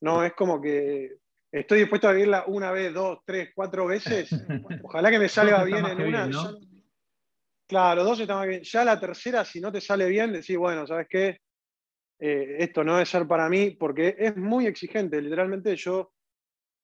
No 0.00 0.24
es 0.24 0.32
como 0.32 0.60
que 0.60 1.18
estoy 1.52 1.82
dispuesto 1.82 2.08
a 2.08 2.12
vivirla 2.14 2.44
una 2.48 2.72
vez, 2.72 2.92
dos, 2.92 3.20
tres, 3.24 3.50
cuatro 3.54 3.86
veces. 3.86 4.28
Ojalá 4.82 5.08
que 5.12 5.20
me 5.20 5.28
salga 5.28 5.62
bien 5.62 5.86
en 5.86 6.00
una. 6.00 6.28
claro, 7.68 8.02
dos 8.02 8.18
está 8.18 8.34
más 8.34 8.48
bien. 8.48 8.64
Ya 8.64 8.84
la 8.84 8.98
tercera, 8.98 9.44
si 9.44 9.60
no 9.60 9.70
te 9.70 9.80
sale 9.80 10.08
bien, 10.08 10.32
decís, 10.32 10.58
bueno, 10.58 10.84
¿sabes 10.84 11.06
qué? 11.08 11.38
Eh, 12.18 12.56
esto 12.58 12.82
no 12.82 12.94
debe 12.94 13.06
ser 13.06 13.28
para 13.28 13.48
mí, 13.48 13.70
porque 13.70 14.16
es 14.18 14.36
muy 14.36 14.66
exigente. 14.66 15.22
Literalmente 15.22 15.76
yo 15.76 16.13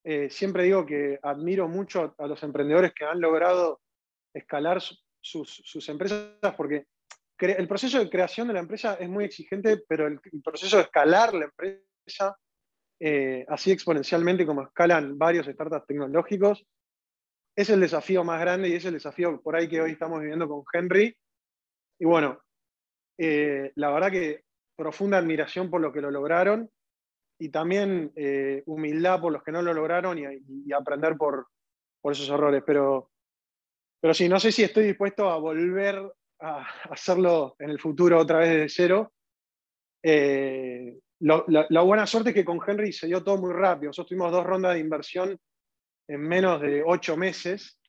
eh, 0.03 0.29
siempre 0.29 0.63
digo 0.63 0.85
que 0.85 1.19
admiro 1.21 1.67
mucho 1.67 2.15
a 2.17 2.27
los 2.27 2.41
emprendedores 2.43 2.93
que 2.93 3.05
han 3.05 3.21
logrado 3.21 3.81
escalar 4.33 4.81
sus, 5.19 5.89
empresas, 5.89 6.55
porque 6.57 6.85
el 7.37 7.67
proceso 7.67 7.99
de 7.99 8.09
creación 8.09 8.47
de 8.47 8.53
la 8.53 8.59
empresa 8.59 8.95
es 8.95 9.09
muy 9.09 9.25
exigente, 9.25 9.81
pero 9.87 10.07
el, 10.07 10.19
proceso 10.43 10.77
de 10.77 10.83
escalar 10.83 11.33
la 11.33 11.45
empresa, 11.45 12.35
eh, 12.99 13.45
así 13.47 13.71
exponencialmente 13.71 14.45
como 14.45 14.63
escalan 14.63 15.17
varios 15.17 15.47
startups 15.47 15.87
tecnológicos, 15.87 16.65
es 17.55 17.69
el 17.69 17.81
desafío 17.81 18.23
más 18.23 18.39
grande 18.39 18.69
y 18.69 18.73
es 18.73 18.85
el 18.85 18.93
desafío 18.93 19.41
por 19.41 19.55
ahí 19.55 19.67
que 19.67 19.81
hoy 19.81 19.91
estamos 19.91 20.21
viviendo 20.21 20.47
con 20.47 20.63
Henry. 20.71 21.15
Y 21.99 22.05
bueno, 22.05 22.41
eh, 23.17 23.71
la 23.75 23.91
verdad 23.91 24.11
que 24.11 24.45
profunda 24.75 25.17
admiración 25.17 25.69
por 25.69 25.81
lo 25.81 25.91
que 25.91 26.01
lo 26.01 26.09
lograron 26.09 26.71
y 27.41 27.49
también 27.49 28.11
eh, 28.15 28.61
humildad 28.67 29.19
por 29.19 29.33
los 29.33 29.41
que 29.41 29.51
no 29.51 29.63
lo 29.63 29.73
lograron 29.73 30.19
y, 30.19 30.71
aprender 30.71 31.17
por, 31.17 31.47
por, 31.99 32.13
esos 32.13 32.29
errores. 32.29 32.61
Pero, 32.63 33.09
pero 33.99 34.13
sí, 34.13 34.29
no 34.29 34.39
sé 34.39 34.51
si 34.51 34.61
estoy 34.61 34.83
dispuesto 34.83 35.27
a 35.27 35.37
volver 35.37 35.99
a 36.39 36.63
hacerlo 36.91 37.55
en 37.57 37.71
el 37.71 37.79
futuro 37.79 38.19
otra 38.19 38.37
vez 38.37 38.49
de 38.49 38.69
cero. 38.69 39.13
Eh, 40.03 40.99
la, 41.21 41.81
buena 41.81 42.05
suerte 42.05 42.29
es 42.29 42.35
que 42.35 42.45
con 42.45 42.59
Henry 42.65 42.93
se 42.93 43.07
dio 43.07 43.23
todo 43.23 43.39
muy 43.39 43.53
rápido. 43.53 43.89
Nosotros 43.89 44.09
tuvimos 44.09 44.31
dos 44.31 44.45
rondas 44.45 44.75
de 44.75 44.79
inversión 44.81 45.35
en 46.07 46.21
menos 46.21 46.61
de 46.61 46.83
ocho 46.85 47.17
meses 47.17 47.79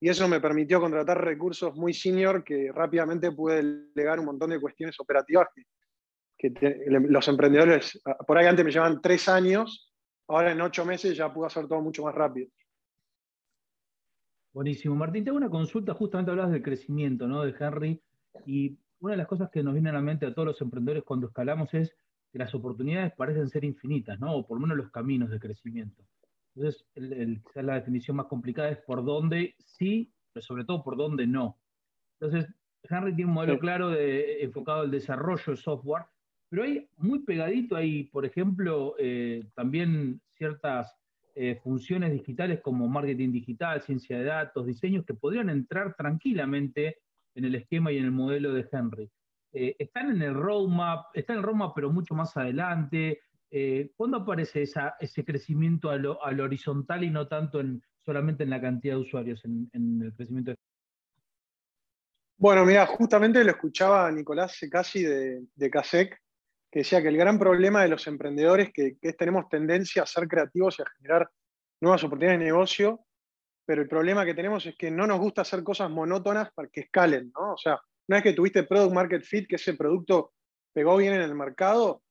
y 0.00 0.10
eso 0.10 0.28
me 0.28 0.40
permitió 0.40 0.80
contratar 0.80 1.24
recursos 1.24 1.74
muy 1.74 1.92
senior 1.92 2.44
que 2.44 2.70
rápidamente 2.72 3.32
pude 3.32 3.88
delegar 3.94 4.20
un 4.20 4.26
montón 4.26 4.50
de 4.50 4.60
cuestiones 4.60 4.94
operativas 5.00 5.48
los 6.50 7.28
emprendedores, 7.28 8.00
por 8.26 8.38
ahí 8.38 8.46
antes 8.46 8.64
me 8.64 8.70
llevaban 8.70 9.00
tres 9.00 9.28
años, 9.28 9.92
ahora 10.28 10.52
en 10.52 10.60
ocho 10.60 10.84
meses 10.84 11.16
ya 11.16 11.32
pude 11.32 11.46
hacer 11.46 11.68
todo 11.68 11.80
mucho 11.80 12.04
más 12.04 12.14
rápido. 12.14 12.48
Buenísimo. 14.52 14.94
Martín, 14.94 15.24
tengo 15.24 15.38
una 15.38 15.48
consulta, 15.48 15.94
justamente 15.94 16.30
hablas 16.30 16.50
del 16.50 16.62
crecimiento 16.62 17.26
¿no? 17.26 17.42
de 17.42 17.54
Henry, 17.58 18.02
y 18.44 18.78
una 19.00 19.12
de 19.12 19.18
las 19.18 19.26
cosas 19.26 19.50
que 19.50 19.62
nos 19.62 19.72
viene 19.72 19.90
a 19.90 19.94
la 19.94 20.02
mente 20.02 20.26
a 20.26 20.34
todos 20.34 20.46
los 20.46 20.60
emprendedores 20.60 21.04
cuando 21.04 21.28
escalamos 21.28 21.72
es 21.74 21.94
que 22.30 22.38
las 22.38 22.54
oportunidades 22.54 23.12
parecen 23.16 23.48
ser 23.48 23.64
infinitas, 23.64 24.18
¿no? 24.20 24.34
o 24.34 24.46
por 24.46 24.58
lo 24.58 24.62
menos 24.62 24.76
los 24.76 24.90
caminos 24.90 25.30
de 25.30 25.38
crecimiento. 25.38 26.02
Entonces, 26.54 26.86
la 27.54 27.74
definición 27.74 28.16
más 28.16 28.26
complicada 28.26 28.68
es 28.68 28.78
por 28.78 29.04
dónde 29.04 29.54
sí, 29.58 30.12
pero 30.32 30.44
sobre 30.44 30.64
todo 30.64 30.82
por 30.82 30.96
dónde 30.96 31.26
no. 31.26 31.58
Entonces, 32.20 32.52
Henry 32.82 33.14
tiene 33.14 33.30
un 33.30 33.34
modelo 33.34 33.58
claro 33.58 33.90
de, 33.90 34.42
enfocado 34.42 34.82
al 34.82 34.90
desarrollo 34.90 35.44
de 35.46 35.56
software, 35.56 36.04
pero 36.52 36.64
hay 36.64 36.86
muy 36.98 37.20
pegadito 37.20 37.76
ahí, 37.76 38.04
por 38.04 38.26
ejemplo, 38.26 38.94
eh, 38.98 39.42
también 39.54 40.20
ciertas 40.34 40.94
eh, 41.34 41.58
funciones 41.64 42.12
digitales 42.12 42.60
como 42.60 42.86
marketing 42.88 43.32
digital, 43.32 43.80
ciencia 43.80 44.18
de 44.18 44.24
datos, 44.24 44.66
diseños 44.66 45.06
que 45.06 45.14
podrían 45.14 45.48
entrar 45.48 45.94
tranquilamente 45.94 46.98
en 47.34 47.46
el 47.46 47.54
esquema 47.54 47.90
y 47.90 47.96
en 47.96 48.04
el 48.04 48.10
modelo 48.10 48.52
de 48.52 48.68
Henry. 48.70 49.10
Eh, 49.54 49.76
están 49.78 50.10
en 50.10 50.20
el 50.20 50.34
roadmap, 50.34 51.06
están 51.14 51.36
en 51.36 51.40
el 51.40 51.46
roadmap 51.46 51.72
pero 51.74 51.90
mucho 51.90 52.14
más 52.14 52.36
adelante. 52.36 53.20
¿Cuándo 53.96 54.18
aparece 54.18 54.64
ese 55.00 55.24
crecimiento 55.24 55.88
a 55.88 55.96
lo, 55.96 56.18
horizontal 56.20 57.02
y 57.02 57.08
no 57.08 57.28
tanto 57.28 57.60
en, 57.60 57.82
solamente 58.04 58.42
en 58.42 58.50
la 58.50 58.60
cantidad 58.60 58.96
de 58.96 59.00
usuarios, 59.00 59.42
en, 59.46 59.70
el 60.02 60.12
crecimiento 60.12 60.50
de 60.50 60.56
bueno, 62.36 62.64
mira, 62.66 62.84
justamente 62.86 63.44
lo 63.44 63.52
escuchaba 63.52 64.10
Nicolás 64.10 64.58
casi 64.68 65.04
de, 65.04 65.46
de 65.54 65.70
CASEC, 65.70 66.20
que 66.72 66.78
decía 66.80 67.02
que 67.02 67.08
el 67.08 67.18
gran 67.18 67.38
problema 67.38 67.82
de 67.82 67.88
los 67.88 68.06
emprendedores 68.06 68.72
que, 68.72 68.96
que 68.98 69.12
tenemos 69.12 69.46
tendencia 69.50 70.04
a 70.04 70.06
ser 70.06 70.26
creativos 70.26 70.78
y 70.78 70.82
a 70.82 70.86
generar 70.96 71.30
nuevas 71.82 72.02
oportunidades 72.02 72.40
de 72.40 72.46
negocio, 72.46 73.04
pero 73.66 73.82
el 73.82 73.88
problema 73.88 74.24
que 74.24 74.32
tenemos 74.32 74.64
es 74.64 74.74
que 74.76 74.90
no 74.90 75.06
nos 75.06 75.20
gusta 75.20 75.42
hacer 75.42 75.62
cosas 75.62 75.90
monótonas 75.90 76.50
para 76.54 76.68
que 76.68 76.80
escalen, 76.80 77.30
¿no? 77.36 77.52
O 77.52 77.58
sea, 77.58 77.78
una 78.08 78.16
vez 78.16 78.22
que 78.22 78.32
tuviste 78.32 78.62
product 78.62 78.94
market 78.94 79.22
fit, 79.22 79.46
que 79.46 79.56
ese 79.56 79.74
producto 79.74 80.32
pegó 80.72 80.96
bien 80.96 81.12
en 81.12 81.20
el 81.20 81.34
mercado, 81.34 82.02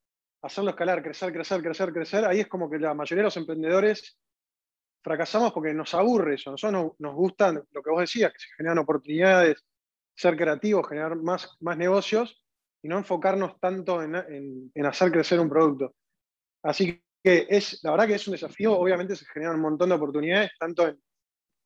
hacerlo 0.44 0.70
escalar, 0.70 1.02
crecer, 1.02 1.34
crecer, 1.34 1.64
crecer, 1.64 1.92
crecer, 1.92 2.26
ahí 2.26 2.42
es 2.42 2.48
como 2.48 2.70
que 2.70 2.78
la 2.78 2.94
mayoría 2.94 3.22
de 3.22 3.28
los 3.28 3.38
emprendedores 3.38 4.20
fracasamos 5.04 5.54
porque 5.54 5.74
nos 5.74 5.92
aburre 5.96 6.36
eso. 6.36 6.52
Nosotros 6.52 6.94
nos, 7.00 7.16
gusta 7.16 7.52
lo 7.52 7.82
que 7.82 7.90
vos 7.90 8.02
decías, 8.02 8.32
que 8.32 8.40
se 8.40 8.54
generan 8.58 8.78
oportunidades, 8.78 9.66
ser 10.16 10.38
creativos, 10.38 10.88
generar 10.88 11.16
más, 11.16 11.58
más 11.60 11.78
negocios 11.78 12.41
y 12.84 12.88
no 12.88 12.98
enfocarnos 12.98 13.60
tanto 13.60 14.02
en, 14.02 14.16
en, 14.16 14.86
hacer 14.86 15.12
crecer 15.12 15.40
un 15.40 15.50
producto. 15.50 15.94
Así 16.64 17.02
que 17.24 17.46
es, 17.50 17.80
la 17.84 17.92
verdad 17.92 18.08
que 18.08 18.16
es 18.16 18.28
un 18.28 18.34
desafío. 18.34 18.78
Obviamente 18.78 19.16
se 19.16 19.26
generan 19.26 19.56
un 19.56 19.62
montón 19.62 19.90
de 19.90 19.96
oportunidades, 19.96 20.52
tanto 20.60 20.88
en, 20.88 21.00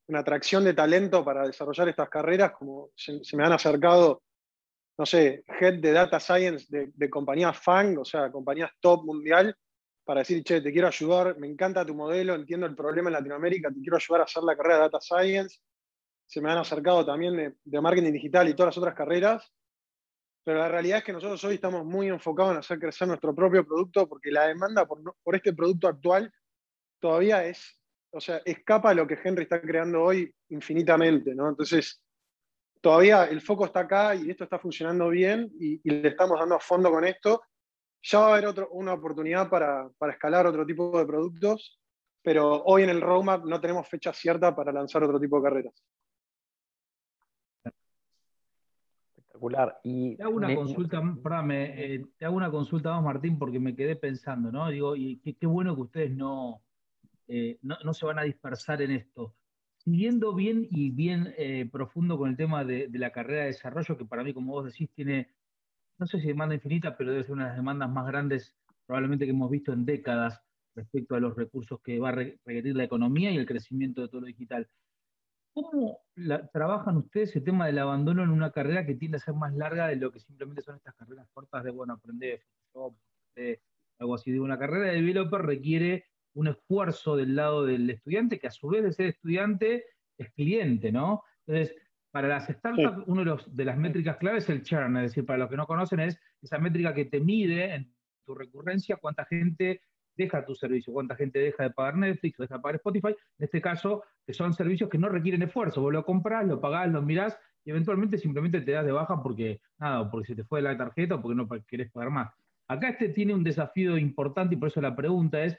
en 0.07 0.15
atracción 0.15 0.63
de 0.63 0.73
talento 0.73 1.23
para 1.23 1.47
desarrollar 1.47 1.89
estas 1.89 2.09
carreras, 2.09 2.51
como 2.51 2.89
se, 2.95 3.19
me 3.35 3.45
han 3.45 3.53
acercado, 3.53 4.21
no 4.97 5.05
sé, 5.05 5.43
head 5.59 5.75
de 5.75 5.91
data 5.91 6.19
science 6.19 6.65
de, 6.69 6.91
de 6.93 7.09
compañías 7.09 7.57
FANG, 7.57 7.99
o 7.99 8.05
sea, 8.05 8.31
compañías 8.31 8.71
top 8.79 9.05
mundial, 9.05 9.55
para 10.05 10.19
decir, 10.19 10.43
che, 10.43 10.61
te 10.61 10.71
quiero 10.71 10.87
ayudar, 10.87 11.37
me 11.39 11.47
encanta 11.47 11.85
tu 11.85 11.95
modelo, 11.95 12.35
entiendo 12.35 12.67
el 12.67 12.75
problema 12.75 13.09
en 13.09 13.13
Latinoamérica, 13.13 13.69
te 13.69 13.81
quiero 13.81 13.97
ayudar 13.97 14.21
a 14.21 14.25
hacer 14.25 14.43
la 14.43 14.55
carrera 14.55 14.75
de 14.75 14.81
Data 14.81 14.99
Science. 15.01 15.59
Se 16.27 16.41
me 16.41 16.51
han 16.51 16.59
acercado 16.59 17.03
también 17.03 17.55
de, 17.63 17.81
marketing 17.81 18.13
digital 18.13 18.47
y 18.47 18.53
todas 18.53 18.67
las 18.67 18.77
otras 18.77 18.93
carreras. 18.93 19.51
Pero 20.45 20.59
la 20.59 20.69
realidad 20.69 20.99
es 20.99 21.03
que 21.03 21.11
nosotros 21.11 21.43
hoy 21.43 21.55
estamos 21.55 21.83
muy 21.83 22.07
enfocados 22.07 22.51
en 22.51 22.59
hacer 22.59 22.79
crecer 22.79 23.07
nuestro 23.07 23.33
propio 23.33 23.65
producto 23.65 24.07
porque 24.07 24.31
la 24.31 24.45
demanda 24.45 24.85
por, 24.85 25.01
este 25.35 25.53
producto 25.53 25.87
actual 25.87 26.31
todavía 27.01 27.43
es, 27.45 27.81
o 28.11 28.21
sea, 28.21 28.41
escapa 28.45 28.91
a 28.91 28.93
lo 28.93 29.07
que 29.07 29.17
Henry 29.21 29.43
está 29.43 29.59
creando 29.59 30.03
hoy 30.03 30.33
infinitamente, 30.49 31.33
¿no? 31.33 31.49
Entonces, 31.49 31.99
todavía 32.79 33.25
el 33.25 33.41
foco 33.41 33.65
está 33.65 33.81
acá 33.81 34.13
y 34.13 34.29
esto 34.29 34.43
está 34.43 34.59
funcionando 34.59 35.09
bien 35.09 35.51
y, 35.59 35.81
le 35.89 36.09
estamos 36.09 36.39
dando 36.39 36.55
a 36.55 36.59
fondo 36.59 36.91
con 36.91 37.03
esto 37.05 37.41
ya 38.03 38.19
va 38.19 38.27
a 38.27 38.31
haber 38.33 38.45
otro, 38.45 38.69
una 38.69 38.93
oportunidad 38.93 39.49
para, 39.49 39.89
escalar 40.11 40.45
otro 40.45 40.63
tipo 40.63 40.95
de 40.97 41.07
productos, 41.07 41.79
pero 42.21 42.63
hoy 42.65 42.83
en 42.83 42.91
el 42.91 43.01
roadmap 43.01 43.45
no 43.45 43.59
tenemos 43.59 43.89
fecha 43.89 44.13
cierta 44.13 44.55
para 44.55 44.71
lanzar 44.71 45.03
otro 45.03 45.19
tipo 45.19 45.37
de 45.37 45.43
carreras. 45.43 45.73
Espectacular. 49.35 49.79
Y 49.83 50.15
te 50.15 50.23
hago 50.23 50.35
una 50.35 50.55
consulta, 50.55 51.01
eh, 51.51 52.05
te 52.17 52.25
hago 52.25 52.37
una 52.37 52.51
consulta 52.51 52.91
más, 52.91 53.03
Martín, 53.03 53.37
porque 53.37 53.59
me 53.59 53.75
quedé 53.75 53.95
pensando, 53.95 54.51
¿no? 54.51 54.69
Digo, 54.69 54.95
y 54.95 55.17
qué, 55.17 55.47
bueno 55.47 55.75
que 55.75 55.81
ustedes 55.81 56.11
eh, 57.27 57.57
no, 57.61 57.77
no, 57.83 57.93
se 57.93 58.05
van 58.05 58.19
a 58.19 58.23
dispersar 58.23 58.81
en 58.81 58.91
esto. 58.91 59.35
Siguiendo 59.77 60.33
bien 60.33 60.67
y 60.69 60.89
bien 60.89 61.33
eh, 61.37 61.69
profundo 61.71 62.17
con 62.17 62.29
el 62.29 62.37
tema 62.37 62.63
de, 62.63 62.87
de, 62.87 62.99
la 62.99 63.11
carrera 63.11 63.41
de 63.41 63.47
desarrollo, 63.47 63.97
que 63.97 64.05
para 64.05 64.23
mí, 64.23 64.33
como 64.33 64.53
vos 64.53 64.65
decís, 64.65 64.89
tiene 64.95 65.29
no 65.97 66.07
sé 66.07 66.19
si 66.19 66.27
demanda 66.27 66.55
infinita, 66.55 66.97
pero 66.97 67.11
debe 67.11 67.23
ser 67.23 67.33
una 67.33 67.43
de 67.43 67.49
las 67.49 67.57
demandas 67.57 67.89
más 67.89 68.05
grandes 68.07 68.55
probablemente 68.85 69.25
que 69.25 69.31
hemos 69.31 69.49
visto 69.49 69.73
en 69.73 69.85
décadas 69.85 70.41
respecto 70.75 71.15
a 71.15 71.19
los 71.19 71.35
recursos 71.35 71.79
que 71.81 71.99
va 71.99 72.09
a 72.09 72.11
requerir 72.11 72.75
la 72.75 72.83
economía 72.83 73.31
y 73.31 73.37
el 73.37 73.45
crecimiento 73.45 74.01
de 74.01 74.09
todo 74.09 74.21
lo 74.21 74.27
digital. 74.27 74.67
¿Cómo 75.55 76.01
trabajan 76.51 76.97
ustedes 76.97 77.33
el 77.37 77.45
tema 77.45 77.67
del 77.67 77.79
abandono 77.79 78.21
en 78.23 78.29
una 78.29 78.51
carrera 78.51 78.85
que 78.85 78.95
tiende 78.95 79.15
a 79.15 79.21
ser 79.21 79.35
más 79.35 79.53
larga 79.53 79.87
de 79.87 79.95
lo 79.95 80.11
que 80.11 80.19
simplemente 80.19 80.61
son 80.61 80.75
estas 80.75 80.95
carreras 80.95 81.29
cortas 81.33 81.63
de, 81.63 81.71
bueno, 81.71 81.93
aprender 81.93 82.41
Photoshop, 82.73 82.97
algo 83.99 84.15
así? 84.15 84.33
de 84.33 84.41
una 84.41 84.59
carrera 84.59 84.91
de 84.91 84.97
developer 84.97 85.41
requiere 85.41 86.07
un 86.33 86.49
esfuerzo 86.49 87.15
del 87.15 87.37
lado 87.37 87.65
del 87.65 87.89
estudiante, 87.89 88.37
que 88.37 88.47
a 88.47 88.51
su 88.51 88.67
vez 88.67 88.83
de 88.83 88.91
ser 88.91 89.05
estudiante 89.05 89.85
es 90.17 90.29
cliente, 90.33 90.91
¿no? 90.91 91.23
Entonces, 91.47 91.73
para 92.11 92.27
las 92.27 92.49
startups, 92.49 93.07
una 93.07 93.23
de, 93.23 93.41
de, 93.47 93.65
las 93.65 93.77
métricas 93.77 94.17
claves 94.17 94.43
es 94.43 94.49
el 94.49 94.61
churn, 94.61 94.97
es 94.97 95.03
decir, 95.03 95.25
para 95.25 95.39
los 95.39 95.49
que 95.49 95.55
no 95.55 95.67
conocen, 95.67 96.01
es 96.01 96.19
esa 96.41 96.59
métrica 96.59 96.93
que 96.93 97.05
te 97.05 97.21
mide 97.21 97.75
en 97.75 97.95
tu 98.25 98.35
recurrencia 98.35 98.97
cuánta 98.97 99.23
gente 99.23 99.79
deja 100.15 100.45
tu 100.45 100.55
servicio, 100.55 100.93
cuánta 100.93 101.15
gente 101.15 101.39
deja 101.39 101.63
de 101.63 101.69
pagar 101.71 101.97
Netflix 101.97 102.37
deja 102.37 102.55
de 102.55 102.61
pagar 102.61 102.75
Spotify. 102.75 103.09
En 103.09 103.45
este 103.45 103.61
caso, 103.61 104.03
que 104.25 104.33
son 104.33 104.53
servicios 104.53 104.89
que 104.89 104.97
no 104.97 105.09
requieren 105.09 105.41
esfuerzo. 105.41 105.81
Vos 105.81 105.93
lo 105.93 106.05
compras, 106.05 106.45
lo 106.45 106.59
pagás, 106.59 106.91
lo 106.91 107.01
mirás 107.01 107.37
y 107.63 107.71
eventualmente 107.71 108.17
simplemente 108.17 108.61
te 108.61 108.71
das 108.71 108.85
de 108.85 108.91
baja 108.91 109.21
porque, 109.21 109.61
nada, 109.79 110.09
porque 110.09 110.27
se 110.27 110.35
te 110.35 110.43
fue 110.43 110.61
la 110.61 110.77
tarjeta 110.77 111.15
o 111.15 111.21
porque 111.21 111.35
no 111.35 111.47
querés 111.67 111.91
pagar 111.91 112.11
más. 112.11 112.33
Acá 112.67 112.89
este 112.89 113.09
tiene 113.09 113.33
un 113.33 113.43
desafío 113.43 113.97
importante 113.97 114.55
y 114.55 114.57
por 114.57 114.69
eso 114.69 114.81
la 114.81 114.95
pregunta 114.95 115.43
es, 115.43 115.57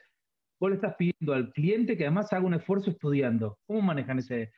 vos 0.59 0.69
le 0.69 0.75
estás 0.75 0.95
pidiendo 0.95 1.33
al 1.33 1.51
cliente 1.51 1.97
que 1.97 2.05
además 2.05 2.31
haga 2.33 2.45
un 2.45 2.53
esfuerzo 2.53 2.89
estudiando. 2.89 3.59
¿Cómo 3.65 3.81
manejan 3.81 4.19
ese, 4.19 4.51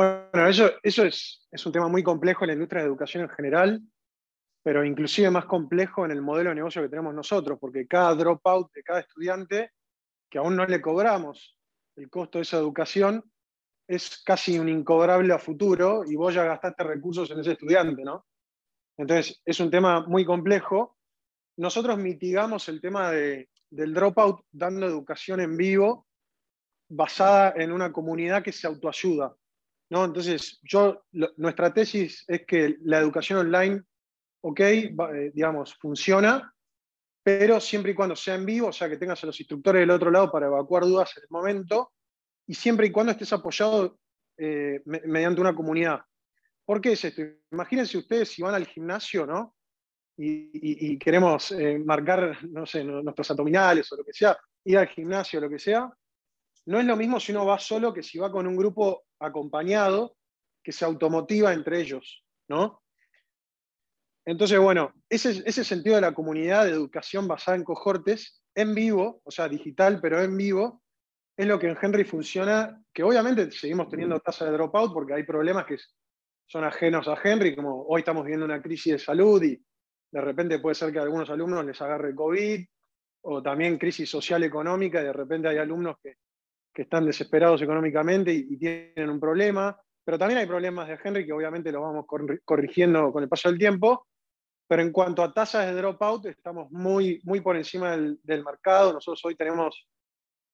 bueno, 0.00 0.46
eso, 0.48 0.70
eso 0.82 1.04
es, 1.04 1.46
un 1.66 1.72
tema 1.72 1.88
muy 1.88 2.02
complejo 2.02 2.44
en 2.44 2.48
la 2.48 2.54
industria 2.54 2.82
de 2.82 2.88
educación 2.88 3.24
en 3.24 3.28
general, 3.28 3.82
pero 4.62 4.84
inclusive 4.84 5.30
más 5.30 5.46
complejo 5.46 6.04
en 6.04 6.10
el 6.10 6.22
modelo 6.22 6.50
de 6.50 6.56
negocio 6.56 6.82
que 6.82 6.88
tenemos 6.88 7.14
nosotros, 7.14 7.58
porque 7.60 7.86
cada 7.86 8.14
dropout 8.14 8.72
de 8.72 8.82
cada 8.82 9.00
estudiante, 9.00 9.72
que 10.28 10.38
aún 10.38 10.56
no 10.56 10.66
le 10.66 10.80
cobramos 10.80 11.56
el 11.96 12.08
costo 12.08 12.38
de 12.38 12.42
esa 12.42 12.58
educación, 12.58 13.24
es 13.88 14.22
casi 14.24 14.58
un 14.58 14.68
incobrable 14.68 15.32
a 15.32 15.38
futuro 15.38 16.04
y 16.06 16.14
vos 16.14 16.32
ya 16.32 16.44
gastaste 16.44 16.84
recursos 16.84 17.30
en 17.30 17.40
ese 17.40 17.52
estudiante, 17.52 18.04
¿no? 18.04 18.26
Entonces, 18.96 19.40
es 19.44 19.58
un 19.60 19.70
tema 19.70 20.06
muy 20.06 20.24
complejo. 20.24 20.98
Nosotros 21.56 21.98
mitigamos 21.98 22.68
el 22.68 22.80
tema 22.80 23.10
de, 23.10 23.48
del 23.70 23.94
dropout 23.94 24.44
dando 24.52 24.86
educación 24.86 25.40
en 25.40 25.56
vivo 25.56 26.06
basada 26.90 27.54
en 27.56 27.72
una 27.72 27.92
comunidad 27.92 28.42
que 28.42 28.52
se 28.52 28.66
autoayuda. 28.66 29.34
¿no? 29.90 30.04
Entonces, 30.04 30.60
yo, 30.62 31.04
nuestra 31.36 31.72
tesis 31.72 32.24
es 32.26 32.44
que 32.46 32.76
la 32.82 32.98
educación 32.98 33.38
online, 33.38 33.82
ok, 34.42 34.60
eh, 34.60 35.30
digamos, 35.34 35.74
funciona, 35.74 36.52
pero 37.22 37.60
siempre 37.60 37.92
y 37.92 37.94
cuando 37.94 38.16
sea 38.16 38.34
en 38.34 38.46
vivo, 38.46 38.68
o 38.68 38.72
sea, 38.72 38.88
que 38.88 38.96
tengas 38.96 39.22
a 39.22 39.26
los 39.26 39.38
instructores 39.38 39.80
del 39.80 39.90
otro 39.90 40.10
lado 40.10 40.30
para 40.32 40.46
evacuar 40.46 40.84
dudas 40.84 41.16
en 41.16 41.24
el 41.24 41.28
momento, 41.30 41.92
y 42.46 42.54
siempre 42.54 42.86
y 42.86 42.90
cuando 42.90 43.12
estés 43.12 43.32
apoyado 43.32 43.98
eh, 44.36 44.80
mediante 44.84 45.40
una 45.40 45.54
comunidad. 45.54 46.00
¿Por 46.64 46.80
qué 46.80 46.92
es 46.92 47.04
esto? 47.04 47.22
Imagínense 47.52 47.98
ustedes 47.98 48.30
si 48.30 48.42
van 48.42 48.54
al 48.54 48.66
gimnasio, 48.66 49.26
¿no? 49.26 49.54
Y, 50.16 50.98
queremos 50.98 51.50
eh, 51.52 51.78
marcar, 51.78 52.38
no 52.44 52.66
sé, 52.66 52.84
nuestros 52.84 53.30
abdominales 53.30 53.90
o 53.90 53.96
lo 53.96 54.04
que 54.04 54.12
sea, 54.12 54.36
ir 54.64 54.76
al 54.76 54.88
gimnasio 54.88 55.38
o 55.38 55.42
lo 55.42 55.48
que 55.48 55.58
sea, 55.58 55.90
no 56.66 56.78
es 56.78 56.84
lo 56.84 56.96
mismo 56.96 57.18
si 57.18 57.32
uno 57.32 57.46
va 57.46 57.58
solo 57.58 57.92
que 57.92 58.02
si 58.02 58.18
va 58.18 58.30
con 58.30 58.46
un 58.46 58.56
grupo 58.56 59.04
acompañado 59.18 60.16
que 60.62 60.72
se 60.72 60.84
automotiva 60.84 61.52
entre 61.52 61.80
ellos, 61.80 62.24
¿no? 62.48 62.79
Entonces, 64.30 64.58
bueno, 64.58 64.92
ese, 65.08 65.42
ese 65.44 65.64
sentido 65.64 65.96
de 65.96 66.02
la 66.02 66.14
comunidad 66.14 66.64
de 66.64 66.70
educación 66.70 67.26
basada 67.26 67.56
en 67.56 67.64
cohortes, 67.64 68.42
en 68.54 68.74
vivo, 68.74 69.20
o 69.24 69.30
sea, 69.30 69.48
digital, 69.48 70.00
pero 70.00 70.22
en 70.22 70.36
vivo, 70.36 70.82
es 71.36 71.46
lo 71.46 71.58
que 71.58 71.68
en 71.68 71.78
Henry 71.80 72.04
funciona, 72.04 72.80
que 72.92 73.02
obviamente 73.02 73.50
seguimos 73.50 73.88
teniendo 73.88 74.20
tasa 74.20 74.44
de 74.44 74.52
dropout 74.52 74.92
porque 74.92 75.14
hay 75.14 75.22
problemas 75.24 75.66
que 75.66 75.78
son 76.46 76.64
ajenos 76.64 77.08
a 77.08 77.18
Henry, 77.22 77.56
como 77.56 77.84
hoy 77.86 78.00
estamos 78.00 78.24
viendo 78.24 78.44
una 78.44 78.60
crisis 78.60 78.92
de 78.92 78.98
salud 78.98 79.42
y 79.42 79.60
de 80.12 80.20
repente 80.20 80.58
puede 80.58 80.74
ser 80.74 80.92
que 80.92 80.98
a 80.98 81.02
algunos 81.02 81.30
alumnos 81.30 81.64
les 81.64 81.80
agarre 81.80 82.14
COVID, 82.14 82.64
o 83.22 83.42
también 83.42 83.78
crisis 83.78 84.08
social 84.08 84.42
económica, 84.42 85.00
y 85.00 85.04
de 85.04 85.12
repente 85.12 85.48
hay 85.48 85.58
alumnos 85.58 85.96
que 86.02 86.16
que 86.72 86.82
están 86.82 87.04
desesperados 87.04 87.60
económicamente 87.62 88.32
y, 88.32 88.56
tienen 88.56 89.10
un 89.10 89.20
problema, 89.20 89.78
pero 90.04 90.18
también 90.18 90.38
hay 90.38 90.46
problemas 90.46 90.88
de 90.88 90.98
Henry 91.02 91.26
que 91.26 91.32
obviamente 91.32 91.72
los 91.72 91.82
vamos 91.82 92.06
corrigiendo 92.44 93.12
con 93.12 93.22
el 93.22 93.28
paso 93.28 93.48
del 93.48 93.58
tiempo. 93.58 94.06
Pero 94.70 94.82
en 94.82 94.92
cuanto 94.92 95.24
a 95.24 95.34
tasas 95.34 95.66
de 95.66 95.72
dropout, 95.72 96.26
estamos 96.26 96.70
muy, 96.70 97.20
muy 97.24 97.40
por 97.40 97.56
encima 97.56 97.90
del, 97.90 98.44
mercado. 98.44 98.92
Nosotros 98.92 99.20
hoy 99.24 99.34
tenemos 99.34 99.88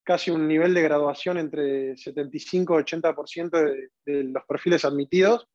casi 0.03 0.31
un 0.31 0.49
nivel 0.49 0.73
de 0.73 0.81
graduación 0.81 1.37
entre 1.37 1.95
75 1.99 2.81
y 2.81 2.83
80% 2.83 3.51
de, 3.51 3.91
de 4.07 4.25
los 4.25 4.43
perfiles 4.49 4.87
admitidos, 4.87 5.47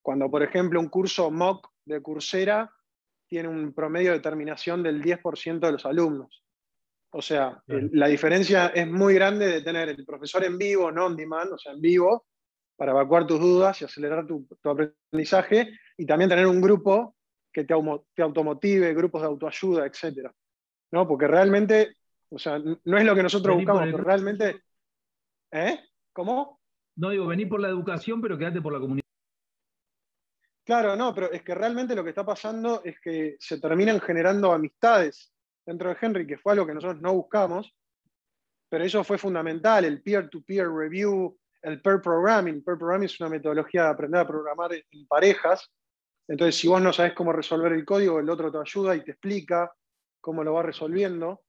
cuando 0.00 0.30
por 0.30 0.42
ejemplo 0.42 0.80
un 0.80 0.88
curso 0.88 1.30
MOOC 1.30 1.68
de 1.84 2.00
Coursera 2.00 2.72
tiene 3.26 3.50
un 3.50 3.74
promedio 3.74 4.12
de 4.12 4.20
terminación 4.20 4.82
del 4.82 5.02
10% 5.02 5.58
de 5.60 5.72
los 5.72 5.84
alumnos. 5.84 6.42
O 7.10 7.20
sea, 7.20 7.62
la 7.66 8.08
diferencia 8.08 8.68
es 8.68 8.88
muy 8.88 9.12
grande 9.12 9.48
de 9.48 9.60
tener 9.60 9.90
el 9.90 10.06
profesor 10.06 10.44
en 10.44 10.56
vivo, 10.56 10.90
no 10.90 11.04
on 11.04 11.14
demand, 11.14 11.52
o 11.52 11.58
sea, 11.58 11.72
en 11.72 11.80
vivo, 11.82 12.24
para 12.74 12.92
evacuar 12.92 13.26
tus 13.26 13.38
dudas 13.38 13.82
y 13.82 13.84
acelerar 13.84 14.26
tu, 14.26 14.46
aprendizaje, 14.64 15.78
y 15.98 16.06
también 16.06 16.30
tener 16.30 16.46
un 16.46 16.62
grupo 16.62 17.17
que 17.58 17.74
te, 17.74 17.74
te, 18.14 18.22
automotive, 18.22 18.94
grupos 18.94 19.22
de 19.22 19.28
autoayuda, 19.28 19.86
etc. 19.86 20.30
¿No? 20.92 21.06
Porque 21.06 21.26
realmente, 21.26 21.96
o 22.30 22.38
sea, 22.38 22.58
no 22.58 22.98
es 22.98 23.04
lo 23.04 23.14
que 23.14 23.22
nosotros 23.22 23.56
buscamos, 23.56 23.82
pero 23.84 23.98
realmente... 23.98 24.62
¿Eh? 25.50 25.80
¿Cómo? 26.12 26.60
No 26.96 27.10
digo, 27.10 27.26
vení 27.26 27.46
por 27.46 27.60
la 27.60 27.68
educación, 27.68 28.20
pero 28.20 28.36
quédate 28.36 28.60
por 28.60 28.72
la 28.72 28.80
comunidad. 28.80 29.04
Claro, 30.64 30.96
no, 30.96 31.14
pero 31.14 31.32
es 31.32 31.42
que 31.42 31.54
realmente 31.54 31.94
lo 31.94 32.04
que 32.04 32.10
está 32.10 32.26
pasando 32.26 32.82
es 32.84 33.00
que 33.00 33.36
se 33.38 33.58
terminan 33.58 34.00
generando 34.00 34.52
amistades 34.52 35.32
dentro 35.64 35.88
de 35.88 35.96
Henry, 36.00 36.26
que 36.26 36.38
fue 36.38 36.52
algo 36.52 36.66
que 36.66 36.74
nosotros 36.74 37.00
no 37.00 37.14
buscamos, 37.14 37.74
pero 38.68 38.84
eso 38.84 39.02
fue 39.02 39.16
fundamental, 39.16 39.86
el 39.86 40.02
peer-to-peer 40.02 40.68
review, 40.68 41.38
el 41.62 41.80
pair 41.80 42.00
programming. 42.02 42.62
Pair 42.62 42.76
programming 42.76 43.06
es 43.06 43.18
una 43.20 43.30
metodología 43.30 43.84
de 43.84 43.88
aprender 43.88 44.20
a 44.20 44.26
programar 44.26 44.72
en 44.74 45.06
parejas. 45.06 45.70
Entonces, 46.28 46.56
si 46.56 46.68
vos 46.68 46.80
no 46.80 46.92
sabes 46.92 47.14
cómo 47.14 47.32
resolver 47.32 47.72
el 47.72 47.84
código, 47.84 48.20
el 48.20 48.28
otro 48.28 48.52
te 48.52 48.58
ayuda 48.58 48.94
y 48.94 49.02
te 49.02 49.12
explica 49.12 49.72
cómo 50.20 50.44
lo 50.44 50.54
va 50.54 50.62
resolviendo. 50.62 51.42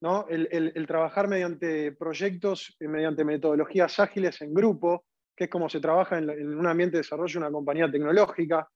¿no? 0.00 0.26
El, 0.28 0.86
trabajar 0.86 1.28
mediante 1.28 1.92
proyectos, 1.92 2.76
eh, 2.78 2.88
mediante 2.88 3.24
metodologías 3.24 3.98
ágiles 4.00 4.40
en 4.42 4.52
grupo, 4.52 5.06
que 5.34 5.44
es 5.44 5.50
como 5.50 5.68
se 5.68 5.80
trabaja 5.80 6.18
en, 6.18 6.58
un 6.58 6.66
ambiente 6.66 6.96
de 6.96 7.02
desarrollo 7.02 7.32
de 7.32 7.46
una 7.46 7.52
compañía 7.52 7.90
tecnológica. 7.90 8.68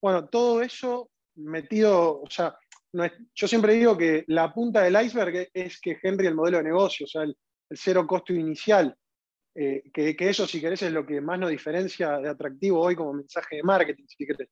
Bueno, 0.00 0.28
todo 0.28 0.62
eso 0.62 1.10
metido, 1.36 2.20
o 2.20 2.30
sea, 2.30 2.56
yo 3.34 3.48
siempre 3.48 3.74
digo 3.74 3.96
que 3.96 4.24
la 4.28 4.52
punta 4.52 4.82
del 4.82 5.00
iceberg 5.02 5.48
es 5.52 5.80
que 5.80 5.98
Henry, 6.00 6.26
el 6.26 6.34
modelo 6.34 6.58
de 6.58 6.64
negocio, 6.64 7.04
o 7.04 7.08
sea, 7.08 7.22
el, 7.22 7.36
cero 7.72 8.06
costo 8.06 8.32
inicial, 8.32 8.96
eh, 9.54 9.82
que, 9.92 10.16
eso, 10.20 10.46
si 10.46 10.60
querés, 10.60 10.82
es 10.82 10.92
lo 10.92 11.06
que 11.06 11.20
más 11.20 11.38
nos 11.38 11.50
diferencia 11.50 12.18
de 12.18 12.28
atractivo 12.28 12.80
hoy 12.80 12.96
como 12.96 13.12
mensaje 13.12 13.56
de 13.56 13.62
marketing, 13.62 14.04
si 14.06 14.26
querés. 14.26 14.48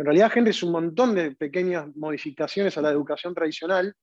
En 0.00 0.06
realidad, 0.06 0.32
Henry 0.34 0.48
es 0.48 0.62
un 0.62 0.72
montón 0.72 1.14
de 1.14 1.32
pequeñas 1.32 1.94
modificaciones 1.94 2.78
a 2.78 2.80
la 2.80 2.88
educación 2.88 3.34
tradicional 3.34 3.94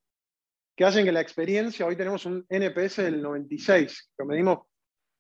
que 0.76 0.86
hacen 0.86 1.04
que 1.04 1.12
la 1.12 1.22
experiencia, 1.22 1.88
hoy 1.88 1.96
tenemos 1.96 2.24
un 2.28 2.46
NPS 2.48 2.98
del 2.98 3.20
96, 3.20 4.12
que 4.16 4.24
medimos 4.24 4.68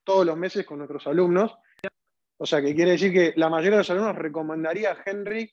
todos 0.04 0.24
los 0.24 0.38
meses 0.38 0.68
con 0.68 0.78
nuestros 0.78 1.08
alumnos, 1.08 1.58
o 2.40 2.46
sea, 2.46 2.62
que 2.62 2.76
quiere 2.76 2.92
decir 2.92 3.12
que 3.12 3.34
la 3.38 3.50
mayoría 3.50 3.72
de 3.72 3.78
los 3.78 3.90
alumnos 3.90 4.18
recomendaría 4.18 4.92
a 4.92 4.98
Henry 5.04 5.52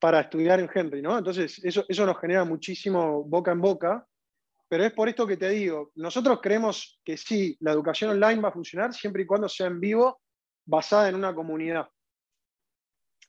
para 0.00 0.20
estudiar 0.20 0.58
en 0.58 0.70
Henry, 0.74 1.02
¿no? 1.02 1.18
Entonces, 1.18 1.62
eso, 1.62 1.84
eso 1.86 2.06
nos 2.06 2.18
genera 2.18 2.44
muchísimo 2.44 3.24
boca 3.24 3.52
en 3.52 3.60
boca, 3.60 4.06
pero 4.66 4.84
es 4.84 4.94
por 4.94 5.10
esto 5.10 5.26
que 5.26 5.36
te 5.36 5.50
digo, 5.50 5.92
nosotros 5.96 6.40
creemos 6.40 6.98
que 7.04 7.18
sí, 7.18 7.58
la 7.60 7.72
educación 7.72 8.12
online 8.12 8.40
va 8.40 8.48
a 8.48 8.52
funcionar 8.52 8.94
siempre 8.94 9.24
y 9.24 9.26
cuando 9.26 9.50
sea 9.50 9.66
en 9.66 9.80
vivo, 9.80 10.22
basada 10.64 11.10
en 11.10 11.14
una 11.14 11.34
comunidad. 11.34 11.86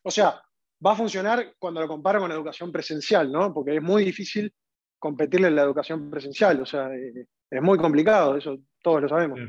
O 0.01 0.09
sea, 0.09 0.41
va 0.83 0.91
a 0.93 0.95
funcionar 0.95 1.55
cuando 1.59 1.81
lo 1.81 1.87
comparo 1.87 2.19
con 2.19 2.29
la 2.29 2.35
educación 2.35 2.71
presencial, 2.71 3.31
¿no? 3.31 3.53
Porque 3.53 3.75
es 3.75 3.81
muy 3.81 4.03
difícil 4.03 4.53
competirle 4.99 5.47
en 5.47 5.55
la 5.55 5.63
educación 5.63 6.09
presencial. 6.09 6.61
O 6.61 6.65
sea, 6.65 6.93
eh, 6.93 7.27
es 7.49 7.61
muy 7.61 7.77
complicado, 7.77 8.35
eso 8.35 8.57
todos 8.81 9.01
lo 9.01 9.09
sabemos. 9.09 9.39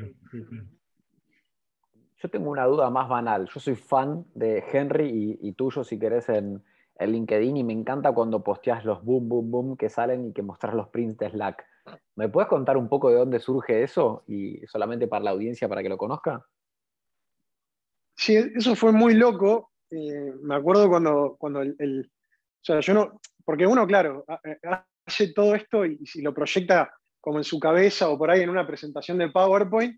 Yo 2.18 2.30
tengo 2.30 2.50
una 2.50 2.64
duda 2.64 2.90
más 2.90 3.08
banal. 3.08 3.48
Yo 3.52 3.60
soy 3.60 3.74
fan 3.74 4.24
de 4.34 4.64
Henry 4.72 5.38
y, 5.40 5.52
tuyo, 5.52 5.84
si 5.84 5.98
querés, 5.98 6.28
en, 6.28 6.62
LinkedIn 6.98 7.58
y 7.58 7.62
me 7.62 7.74
encanta 7.74 8.12
cuando 8.12 8.42
posteas 8.42 8.82
los 8.86 9.04
boom, 9.04 9.28
boom, 9.28 9.50
boom 9.50 9.76
que 9.76 9.90
salen 9.90 10.28
y 10.28 10.32
que 10.32 10.40
mostras 10.40 10.74
los 10.74 10.88
prints 10.88 11.18
de 11.18 11.28
Slack. 11.28 11.62
¿Me 12.14 12.30
puedes 12.30 12.48
contar 12.48 12.78
un 12.78 12.88
poco 12.88 13.10
de 13.10 13.16
dónde 13.16 13.38
surge 13.38 13.82
eso 13.82 14.24
y 14.26 14.66
solamente 14.66 15.06
para 15.06 15.24
la 15.24 15.30
audiencia 15.32 15.68
para 15.68 15.82
que 15.82 15.90
lo 15.90 15.98
conozca? 15.98 16.42
Sí, 18.16 18.34
eso 18.34 18.74
fue 18.74 18.92
muy 18.92 19.12
loco. 19.12 19.72
Eh, 19.90 20.32
me 20.42 20.54
acuerdo 20.54 20.88
cuando, 20.88 21.36
cuando 21.38 21.62
el, 21.62 22.10
O 22.60 22.64
sea, 22.64 22.80
yo 22.80 22.94
no. 22.94 23.20
Porque 23.44 23.66
uno, 23.66 23.86
claro, 23.86 24.24
hace 25.06 25.32
todo 25.32 25.54
esto 25.54 25.86
y, 25.86 26.04
si 26.04 26.20
lo 26.20 26.34
proyecta 26.34 26.92
como 27.20 27.38
en 27.38 27.44
su 27.44 27.60
cabeza 27.60 28.08
o 28.08 28.18
por 28.18 28.30
ahí 28.30 28.42
en 28.42 28.50
una 28.50 28.66
presentación 28.66 29.18
de 29.18 29.30
PowerPoint, 29.30 29.96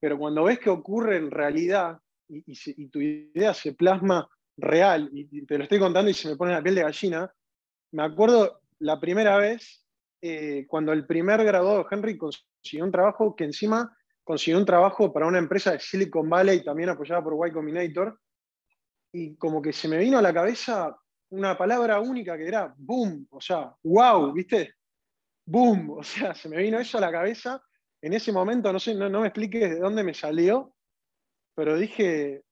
pero 0.00 0.18
cuando 0.18 0.44
ves 0.44 0.58
que 0.58 0.70
ocurre 0.70 1.16
en 1.16 1.30
realidad 1.30 1.98
y, 2.28 2.88
tu 2.88 3.00
idea 3.00 3.54
se 3.54 3.72
plasma 3.72 4.28
real, 4.56 5.08
y, 5.12 5.46
te 5.46 5.56
lo 5.56 5.64
estoy 5.64 5.78
contando 5.78 6.10
y 6.10 6.14
se 6.14 6.28
me 6.28 6.36
pone 6.36 6.52
la 6.52 6.62
piel 6.62 6.74
de 6.74 6.82
gallina, 6.82 7.32
me 7.92 8.02
acuerdo 8.02 8.60
la 8.80 9.00
primera 9.00 9.38
vez 9.38 9.84
eh, 10.20 10.66
cuando 10.68 10.92
el 10.92 11.06
primer 11.06 11.42
graduado 11.44 11.86
Henry 11.90 12.18
consiguió 12.18 12.84
un 12.84 12.92
trabajo 12.92 13.34
que 13.34 13.44
encima 13.44 13.96
consiguió 14.24 14.58
un 14.58 14.64
trabajo 14.64 15.12
para 15.12 15.26
una 15.26 15.38
empresa 15.38 15.72
de 15.72 15.80
Silicon 15.80 16.28
Valley, 16.28 16.64
también 16.64 16.88
apoyada 16.88 17.22
por 17.22 17.46
Y 17.46 17.52
Combinator, 17.52 18.18
y 19.14 19.36
como 19.36 19.62
que 19.62 19.72
se 19.72 19.86
me 19.86 19.96
vino 19.98 20.18
a 20.18 20.22
la 20.22 20.34
cabeza 20.34 20.94
una 21.30 21.56
palabra 21.56 22.00
única 22.00 22.36
que 22.36 22.48
era 22.48 22.74
boom, 22.76 23.28
o 23.30 23.40
sea, 23.40 23.72
wow, 23.84 24.32
¿viste? 24.32 24.74
Boom, 25.46 25.90
o 25.98 26.02
sea, 26.02 26.34
se 26.34 26.48
me 26.48 26.56
vino 26.56 26.80
eso 26.80 26.98
a 26.98 27.02
la 27.02 27.12
cabeza. 27.12 27.62
En 28.02 28.12
ese 28.12 28.32
momento, 28.32 28.72
no 28.72 28.80
sé, 28.80 28.92
no, 28.94 29.20
me 29.20 29.28
expliques 29.28 29.70
de 29.70 29.78
dónde 29.78 30.02
me 30.02 30.14
salió, 30.14 30.74
pero 31.54 31.78
dije, 31.78 32.42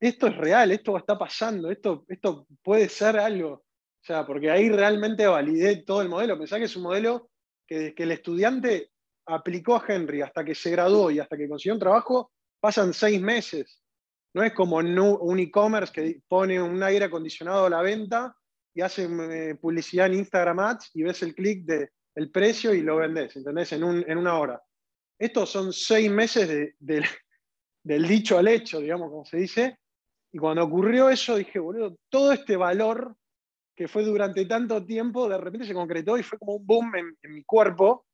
esto 0.00 0.26
es 0.26 0.36
real, 0.38 0.72
esto 0.72 0.96
está 0.96 1.18
pasando, 1.18 1.70
esto, 1.70 2.06
esto 2.08 2.46
puede 2.62 2.88
ser 2.88 3.18
algo. 3.18 3.50
O 3.52 4.04
sea, 4.06 4.26
porque 4.26 4.50
ahí 4.50 4.70
realmente 4.70 5.26
validé 5.26 5.82
todo 5.82 6.00
el 6.00 6.08
modelo. 6.08 6.38
Pensá 6.38 6.58
que 6.58 6.64
es 6.64 6.76
un 6.76 6.84
modelo 6.84 7.28
que 7.66 7.94
que 7.94 8.04
el 8.04 8.12
estudiante 8.12 8.90
aplicó 9.26 9.76
a 9.76 9.84
Henry 9.86 10.22
hasta 10.22 10.44
que 10.44 10.54
se 10.54 10.70
graduó 10.70 11.10
y 11.10 11.18
hasta 11.18 11.36
que 11.36 11.48
consiguió 11.48 11.74
un 11.74 11.80
trabajo, 11.80 12.32
pasan 12.60 12.94
seis 12.94 13.20
meses. 13.20 13.82
No 14.36 14.44
es 14.44 14.52
como 14.52 14.76
un 14.76 15.38
e-commerce 15.38 15.90
que 15.90 16.20
pone 16.28 16.60
un 16.60 16.82
aire 16.82 17.06
acondicionado 17.06 17.64
a 17.64 17.70
la 17.70 17.80
venta 17.80 18.36
y 18.74 18.82
hace 18.82 19.08
eh, 19.08 19.54
publicidad 19.54 20.08
en 20.08 20.18
Instagram 20.18 20.58
Ads 20.58 20.90
y 20.92 21.04
ves 21.04 21.22
el 21.22 21.34
clic 21.34 21.64
del 21.64 22.30
precio 22.30 22.74
y 22.74 22.82
lo 22.82 22.96
vendes, 22.96 23.34
¿entendés? 23.34 23.72
En, 23.72 23.82
una 23.82 24.38
hora. 24.38 24.62
Estos 25.18 25.48
son 25.48 25.72
seis 25.72 26.10
meses 26.10 26.74
del 26.78 28.06
dicho 28.06 28.36
al 28.36 28.48
hecho, 28.48 28.78
digamos, 28.78 29.08
como 29.08 29.24
se 29.24 29.38
dice. 29.38 29.78
Y 30.30 30.36
cuando 30.36 30.64
ocurrió 30.64 31.08
eso, 31.08 31.36
dije, 31.36 31.58
boludo, 31.58 31.96
todo 32.10 32.30
este 32.34 32.58
valor 32.58 33.16
que 33.74 33.88
fue 33.88 34.04
durante 34.04 34.44
tanto 34.44 34.84
tiempo, 34.84 35.30
de 35.30 35.38
repente 35.38 35.66
se 35.66 35.72
concretó 35.72 36.18
y 36.18 36.22
fue 36.22 36.38
como 36.38 36.56
un 36.56 36.66
boom 36.66 36.92
en, 36.94 37.32
mi 37.32 37.42
cuerpo. 37.42 38.04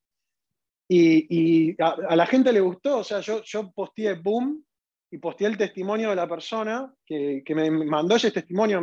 Y, 0.87 1.75
a, 1.83 2.15
la 2.15 2.27
gente 2.27 2.53
le 2.53 2.61
gustó, 2.61 2.99
o 2.99 3.05
sea, 3.05 3.19
yo, 3.19 3.43
yo 3.43 3.73
posteé 3.73 4.15
boom 4.15 4.65
y 5.13 5.19
posteé 5.19 5.47
el 5.47 5.59
testimonio 5.59 6.09
de 6.09 6.17
la 6.17 6.27
persona 6.27 6.91
que, 7.05 7.45
me 7.51 7.71
mandó 7.71 8.17
ese 8.17 8.31
testimonio 8.31 8.83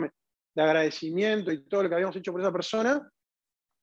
de 0.53 0.61
agradecimiento 0.61 1.51
y 1.51 1.67
todo 1.67 1.81
lo 1.81 1.89
que 1.89 1.95
habíamos 1.95 2.15
hecho 2.15 2.31
por 2.31 2.39
esa 2.39 2.51
persona. 2.51 3.11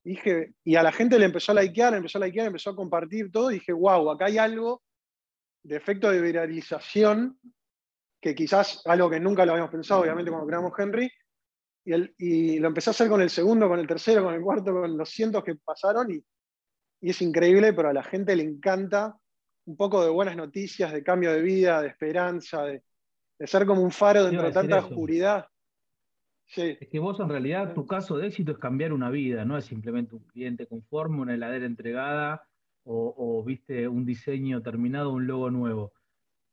Y, 0.04 0.10
dije, 0.10 0.54
y 0.62 0.76
a 0.76 0.82
la 0.84 0.92
gente 0.92 1.18
le 1.18 1.24
empezó 1.24 1.50
a 1.50 1.60
likear, 1.60 1.94
empezó 1.94 2.18
a 2.18 2.24
likear, 2.24 2.46
empezó 2.46 2.70
a 2.70 2.76
compartir 2.76 3.32
todo. 3.32 3.50
Y 3.50 3.54
dije, 3.54 3.72
wow, 3.72 4.12
acá 4.12 4.26
hay 4.26 4.38
algo 4.38 4.84
de 5.64 5.74
efecto 5.76 6.08
de 6.08 6.20
viralización, 6.20 7.36
que 8.22 8.36
quizás 8.36 8.80
algo 8.84 9.10
que 9.10 9.18
nunca 9.18 9.44
lo 9.44 9.50
habíamos 9.50 9.72
pensado, 9.72 10.02
obviamente, 10.02 10.30
cuando 10.30 10.46
creamos 10.46 10.72
Henry. 10.78 11.10
Y, 11.84 11.94
y 12.18 12.58
lo 12.60 12.68
empecé 12.68 12.90
a 12.90 12.92
hacer 12.92 13.08
con 13.08 13.22
el 13.22 13.30
segundo, 13.30 13.68
con 13.68 13.80
el 13.80 13.88
tercero, 13.88 14.22
con 14.22 14.34
el 14.34 14.40
cuarto, 14.40 14.72
con 14.72 14.96
los 14.96 15.10
cientos 15.10 15.42
que 15.42 15.56
pasaron. 15.56 16.12
Y, 16.12 16.24
y 17.00 17.10
es 17.10 17.20
increíble, 17.22 17.72
pero 17.72 17.88
a 17.88 17.92
la 17.92 18.04
gente 18.04 18.36
le 18.36 18.44
encanta 18.44 19.16
un 19.66 19.76
poco 19.76 20.02
de 20.02 20.10
buenas 20.10 20.36
noticias, 20.36 20.92
de 20.92 21.02
cambio 21.02 21.32
de 21.32 21.42
vida, 21.42 21.82
de 21.82 21.88
esperanza, 21.88 22.64
de, 22.64 22.82
ser 23.40 23.66
como 23.66 23.82
un 23.82 23.90
faro 23.90 24.24
dentro 24.24 24.46
de 24.46 24.52
tanta 24.52 24.78
oscuridad. 24.78 25.46
Es 26.54 26.88
que 26.88 26.98
vos 27.00 27.18
en 27.18 27.28
realidad 27.28 27.74
tu 27.74 27.84
caso 27.86 28.16
de 28.16 28.28
éxito 28.28 28.52
es 28.52 28.58
cambiar 28.58 28.92
una 28.92 29.10
vida, 29.10 29.44
no 29.44 29.58
es 29.58 29.64
simplemente 29.64 30.14
un 30.14 30.24
cliente 30.24 30.66
conforme, 30.66 31.20
una 31.20 31.34
heladera 31.34 31.66
entregada 31.66 32.42
o, 32.84 33.42
viste 33.44 33.88
un 33.88 34.06
diseño 34.06 34.62
terminado, 34.62 35.12
un 35.12 35.26
logo 35.26 35.50
nuevo. 35.50 35.92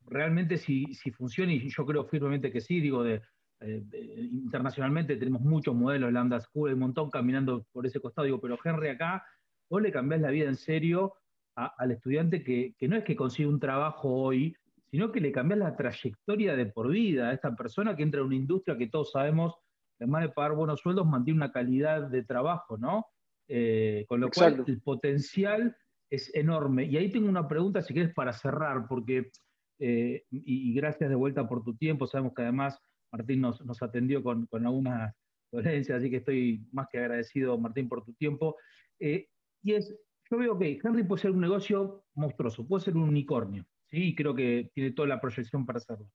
Realmente 0.08 0.58
si, 0.58 0.86
si 0.96 1.12
funciona, 1.12 1.54
y 1.54 1.70
yo 1.70 1.86
creo 1.86 2.06
firmemente 2.06 2.52
que 2.52 2.60
sí, 2.60 2.80
digo, 2.80 3.04
de, 3.04 3.22
internacionalmente 3.62 5.16
tenemos 5.16 5.42
muchos 5.42 5.76
modelos, 5.76 6.12
Lambda 6.12 6.40
School, 6.40 6.74
un 6.74 6.80
montón 6.80 7.12
caminando 7.12 7.68
por 7.72 7.86
ese 7.86 8.00
costado, 8.00 8.26
digo, 8.26 8.42
pero 8.42 8.58
Henry 8.64 8.90
acá, 8.90 9.24
vos 9.70 9.80
le 9.80 9.92
cambiás 9.92 10.22
la 10.22 10.32
vida 10.32 10.50
en 10.50 10.56
serio 10.56 11.14
al 11.56 11.92
estudiante 11.92 12.44
que, 12.44 12.76
no 12.88 12.96
es 12.96 13.04
que 13.04 13.16
consiga 13.16 13.50
un 13.50 13.60
trabajo 13.60 14.10
hoy, 14.10 14.56
sino 14.90 15.12
que 15.12 15.22
le 15.22 15.32
cambias 15.32 15.60
la 15.60 15.76
trayectoria 15.76 16.56
de 16.56 16.66
por 16.68 16.90
vida 16.90 17.30
a 17.30 17.34
esta 17.34 17.56
persona 17.56 17.96
que 17.96 18.04
entra 18.04 18.22
en 18.22 18.28
una 18.28 18.36
industria 18.36 18.78
que 18.78 18.88
todos 18.88 19.12
sabemos, 19.12 19.56
además 20.00 20.24
de 20.24 20.30
pagar 20.30 20.56
buenos 20.56 20.80
sueldos, 20.82 21.06
mantiene 21.06 21.38
una 21.38 21.52
calidad 21.52 22.10
de 22.10 22.24
trabajo, 22.24 22.78
¿no? 22.78 23.06
Eh, 23.48 24.06
con 24.08 24.20
lo 24.22 24.30
cual 24.30 24.64
el 24.66 24.82
potencial 24.82 25.76
es 26.10 26.34
enorme. 26.36 26.86
Y 26.86 26.98
ahí 26.98 27.10
tengo 27.10 27.28
una 27.28 27.48
pregunta, 27.48 27.82
si 27.82 27.94
quieres, 27.94 28.14
para 28.14 28.34
cerrar, 28.34 28.88
porque, 28.88 29.32
eh, 29.80 30.24
y, 30.30 30.74
gracias 30.74 31.10
de 31.10 31.16
vuelta 31.16 31.48
por 31.48 31.64
tu 31.64 31.76
tiempo, 31.76 32.08
sabemos 32.08 32.34
que 32.36 32.44
además 32.44 32.80
Martín 33.12 33.42
nos, 33.42 33.62
atendió 33.82 34.24
con, 34.24 34.46
con 34.46 34.66
algunas 34.66 35.14
dolencias, 35.52 36.00
así 36.00 36.10
que 36.10 36.18
estoy 36.18 36.66
más 36.72 36.88
que 36.92 37.00
agradecido, 37.00 37.58
Martín, 37.58 37.90
por 37.90 38.04
tu 38.04 38.14
tiempo. 38.14 38.56
Eh, 39.00 39.28
y 39.64 39.74
es, 39.74 39.96
yo 40.34 40.40
veo 40.40 40.58
que 40.58 40.80
Henry 40.84 41.04
puede 41.04 41.22
ser 41.22 41.32
un 41.32 41.42
negocio 41.42 42.06
monstruoso, 42.16 42.68
puede 42.68 42.84
ser 42.84 42.96
un 42.98 43.04
unicornio, 43.04 43.68
¿sí? 43.92 44.08
Y 44.08 44.16
creo 44.16 44.34
que 44.34 44.72
tiene 44.74 44.92
toda 44.92 45.08
la 45.08 45.22
proyección 45.22 45.64
para 45.64 45.78
hacerlo. 45.78 46.10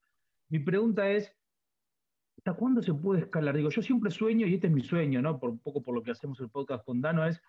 Mi 0.48 0.59
pregunta 0.59 1.09
es, 1.09 1.33
¿hasta 2.37 2.54
cuándo 2.54 2.83
se 2.83 2.92
puede 2.94 3.20
escalar? 3.20 3.57
Digo, 3.57 3.70
yo 3.70 3.81
siempre 3.81 4.11
sueño, 4.11 4.44
y 4.48 4.54
este 4.54 4.66
es 4.66 4.72
mi 4.72 4.83
sueño, 4.83 5.22
¿no? 5.22 5.38
Por 5.38 5.50
un 5.50 5.61
poco 5.61 5.85
por 5.85 5.94
lo 5.94 6.02
que 6.02 6.11
hacemos 6.11 6.40
el 6.40 6.50
podcast 6.50 6.85
con 6.85 7.00
Dano, 7.00 7.24
es 7.26 7.40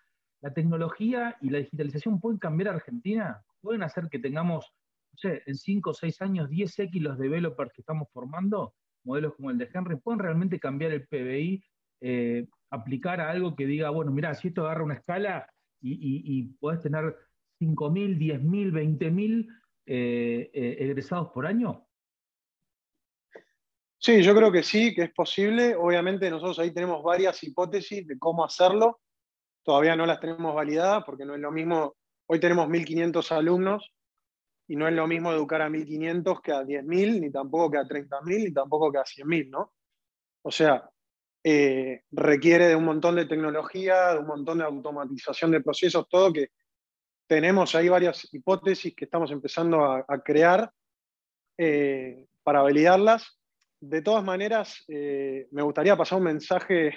la 0.42 0.54
tecnología 0.54 1.38
y 1.42 1.50
la 1.50 1.58
digitalización 1.58 2.20
pueden 2.20 2.38
cambiar 2.38 2.76
Argentina, 2.76 3.44
pueden 3.62 3.82
hacer 3.82 4.08
que 4.08 4.20
tengamos, 4.20 4.72
no 5.12 5.18
sé, 5.18 5.42
en 5.48 5.56
5 5.56 5.90
o 5.90 5.94
6 5.96 6.22
años 6.22 6.50
10x 6.52 7.02
los 7.02 7.18
developers 7.18 7.74
que 7.74 7.82
estamos 7.82 8.10
formando, 8.14 8.76
modelos 9.04 9.34
como 9.34 9.50
el 9.50 9.58
de 9.58 9.70
Henry, 9.74 9.96
pueden 9.96 10.20
realmente 10.20 10.60
cambiar 10.60 10.92
el 10.92 11.08
PBI, 11.08 11.64
eh, 12.02 12.48
aplicar 12.70 13.22
a 13.22 13.32
algo 13.32 13.56
que 13.56 13.66
diga, 13.66 13.90
bueno, 13.90 14.12
mira, 14.12 14.36
si 14.36 14.50
esto 14.50 14.62
agarra 14.62 14.84
una 14.84 14.94
escala, 14.94 15.48
y, 15.82 16.40
y, 16.40 16.44
podés 16.60 16.82
tener 16.82 17.16
5.000, 17.60 18.18
10.000, 18.18 18.72
20.000 18.72 19.48
eh, 19.86 20.52
eh, 20.54 20.78
egresados 20.80 21.30
por 21.32 21.46
año? 21.46 21.86
Sí, 23.98 24.24
yo 24.24 24.34
creo 24.34 24.52
que 24.52 24.64
sí, 24.64 24.94
que 24.94 25.04
es 25.04 25.14
posible. 25.14 25.76
Obviamente 25.76 26.30
nosotros 26.30 26.60
ahí 26.60 26.74
tenemos 26.74 27.04
varias 27.04 27.44
hipótesis 27.44 28.08
de 28.08 28.18
cómo 28.18 28.46
hacerlo. 28.46 29.02
Todavía 29.64 29.96
no 29.96 30.06
las 30.06 30.20
tenemos 30.20 30.56
validadas 30.56 31.04
porque 31.06 31.26
no 31.26 31.36
es 31.36 31.42
lo 31.42 31.52
mismo 31.52 31.96
hoy 32.32 32.40
tenemos 32.40 32.68
1.500 32.68 33.32
alumnos 33.32 33.92
y 34.68 34.76
no 34.76 34.88
es 34.88 34.94
lo 34.94 35.08
mismo 35.08 35.32
educar 35.32 35.64
a 35.64 35.70
1.500 35.70 36.42
que 36.42 36.52
a 36.52 36.64
10.000, 36.64 37.20
ni 37.20 37.32
tampoco 37.32 37.72
que 37.72 37.78
a 37.80 37.84
30.000, 37.84 38.44
ni 38.46 38.54
tampoco 38.54 38.92
que 38.92 39.00
a 39.00 39.04
100.000, 39.04 39.50
¿no? 39.50 39.74
O 40.44 40.52
sea, 40.52 40.88
eh, 41.44 42.04
requiere 42.12 42.68
de 42.68 42.76
un 42.76 42.86
montón 42.86 43.16
de 43.16 43.26
tecnología, 43.26 44.14
de 44.14 44.20
un 44.20 44.28
montón 44.28 44.58
de 44.58 44.66
automatización 44.66 45.52
de 45.52 45.62
procesos, 45.62 46.08
todo 46.10 46.34
que 46.34 46.50
tenemos 47.28 47.76
ahí 47.76 47.88
varias 47.88 48.28
hipótesis 48.34 48.96
que 48.96 49.06
estamos 49.06 49.32
empezando 49.32 49.84
a, 49.86 50.24
crear 50.24 50.72
eh, 51.58 52.26
para 52.44 52.62
validarlas. 52.62 53.40
De 53.80 54.02
todas 54.02 54.24
maneras, 54.24 54.84
eh, 54.88 55.48
me 55.52 55.62
gustaría 55.62 55.96
pasar 55.96 56.18
un 56.18 56.26
mensaje 56.26 56.96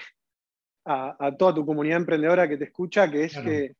a, 0.85 1.31
toda 1.39 1.55
tu 1.55 1.65
comunidad 1.65 1.99
emprendedora 1.99 2.49
que 2.49 2.57
te 2.57 2.65
escucha, 2.65 3.09
que 3.11 3.25
es 3.25 3.39
que 3.39 3.77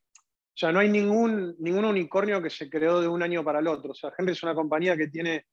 o 0.55 0.55
sea, 0.55 0.71
no 0.71 0.81
hay 0.81 0.91
ningún, 0.91 1.57
ningún 1.59 1.87
unicornio 1.87 2.43
que 2.43 2.51
se 2.51 2.69
creó 2.69 3.01
de 3.01 3.09
un 3.09 3.23
año 3.23 3.43
para 3.43 3.61
el 3.61 3.67
otro. 3.67 3.93
O 3.93 3.95
sea, 3.95 4.13
Henry 4.17 4.33
es 4.33 4.43
una 4.43 4.55
compañía 4.55 4.97
que 4.97 5.09
tiene 5.09 5.47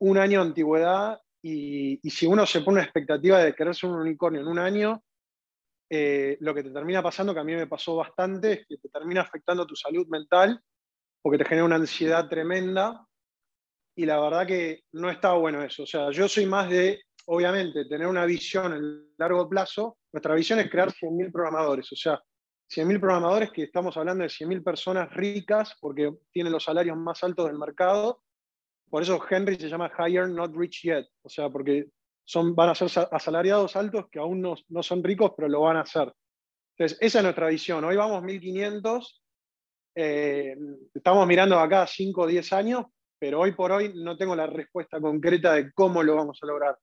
un 0.00 0.18
año 0.18 0.40
de 0.40 0.48
antigüedad 0.48 1.20
y, 1.46 2.10
si 2.10 2.26
uno 2.26 2.46
se 2.46 2.62
pone 2.62 2.76
una 2.76 2.84
expectativa 2.84 3.38
de 3.38 3.54
querer 3.54 3.74
ser 3.74 3.90
un 3.90 4.00
unicornio 4.00 4.40
en 4.40 4.48
un 4.48 4.58
año, 4.58 5.04
eh, 5.90 6.38
lo 6.40 6.54
que 6.54 6.62
te 6.62 6.70
termina 6.70 7.02
pasando, 7.02 7.34
que 7.34 7.40
a 7.40 7.44
mí 7.44 7.54
me 7.54 7.66
pasó 7.66 7.96
bastante, 7.96 8.52
es 8.52 8.66
que 8.66 8.78
te 8.78 8.88
termina 8.88 9.20
afectando 9.20 9.66
tu 9.66 9.76
salud 9.76 10.06
mental 10.08 10.58
porque 11.20 11.36
te 11.36 11.44
genera 11.44 11.66
una 11.66 11.76
ansiedad 11.76 12.28
tremenda 12.30 13.06
y 13.94 14.06
la 14.06 14.18
verdad 14.20 14.46
que 14.46 14.84
no 14.92 15.10
está 15.10 15.34
bueno 15.34 15.62
eso. 15.62 15.82
O 15.82 15.86
sea, 15.86 16.10
yo 16.10 16.28
soy 16.28 16.46
más 16.46 16.70
de, 16.70 17.02
obviamente, 17.26 17.84
tener 17.84 18.06
una 18.06 18.24
visión 18.24 18.72
a 18.72 18.80
largo 19.18 19.46
plazo. 19.46 19.98
Nuestra 20.12 20.34
visión 20.34 20.60
es 20.60 20.70
crear 20.70 20.90
100.000 20.92 21.30
programadores. 21.30 21.92
O 21.92 21.96
sea, 21.96 22.20
100.000 22.74 22.98
programadores, 22.98 23.50
que 23.52 23.64
estamos 23.64 23.94
hablando 23.98 24.22
de 24.22 24.30
100.000 24.30 24.64
personas 24.64 25.12
ricas 25.12 25.76
porque 25.78 26.10
tienen 26.32 26.54
los 26.54 26.64
salarios 26.64 26.96
más 26.96 27.22
altos 27.22 27.46
del 27.46 27.58
mercado. 27.58 28.23
Por 28.94 29.02
eso 29.02 29.20
Henry 29.28 29.56
se 29.56 29.68
llama 29.68 29.90
Higher 29.98 30.28
Not 30.28 30.54
Rich 30.54 30.82
Yet, 30.84 31.08
o 31.22 31.28
sea, 31.28 31.50
porque 31.50 31.88
son, 32.24 32.54
van 32.54 32.68
a 32.68 32.76
ser 32.76 32.88
asalariados 33.10 33.74
altos 33.74 34.04
que 34.08 34.20
aún 34.20 34.40
no, 34.40 34.54
no 34.68 34.84
son 34.84 35.02
ricos, 35.02 35.32
pero 35.36 35.48
lo 35.48 35.62
van 35.62 35.78
a 35.78 35.80
hacer. 35.80 36.12
Entonces, 36.76 36.96
esa 37.00 37.18
es 37.18 37.24
nuestra 37.24 37.48
visión. 37.48 37.82
Hoy 37.82 37.96
vamos 37.96 38.22
1.500, 38.22 39.20
eh, 39.96 40.56
estamos 40.94 41.26
mirando 41.26 41.58
acá 41.58 41.88
5 41.88 42.20
o 42.20 42.26
10 42.28 42.52
años, 42.52 42.84
pero 43.18 43.40
hoy 43.40 43.50
por 43.50 43.72
hoy 43.72 43.92
no 43.96 44.16
tengo 44.16 44.36
la 44.36 44.46
respuesta 44.46 45.00
concreta 45.00 45.54
de 45.54 45.72
cómo 45.72 46.00
lo 46.00 46.14
vamos 46.14 46.38
a 46.40 46.46
lograr. 46.46 46.78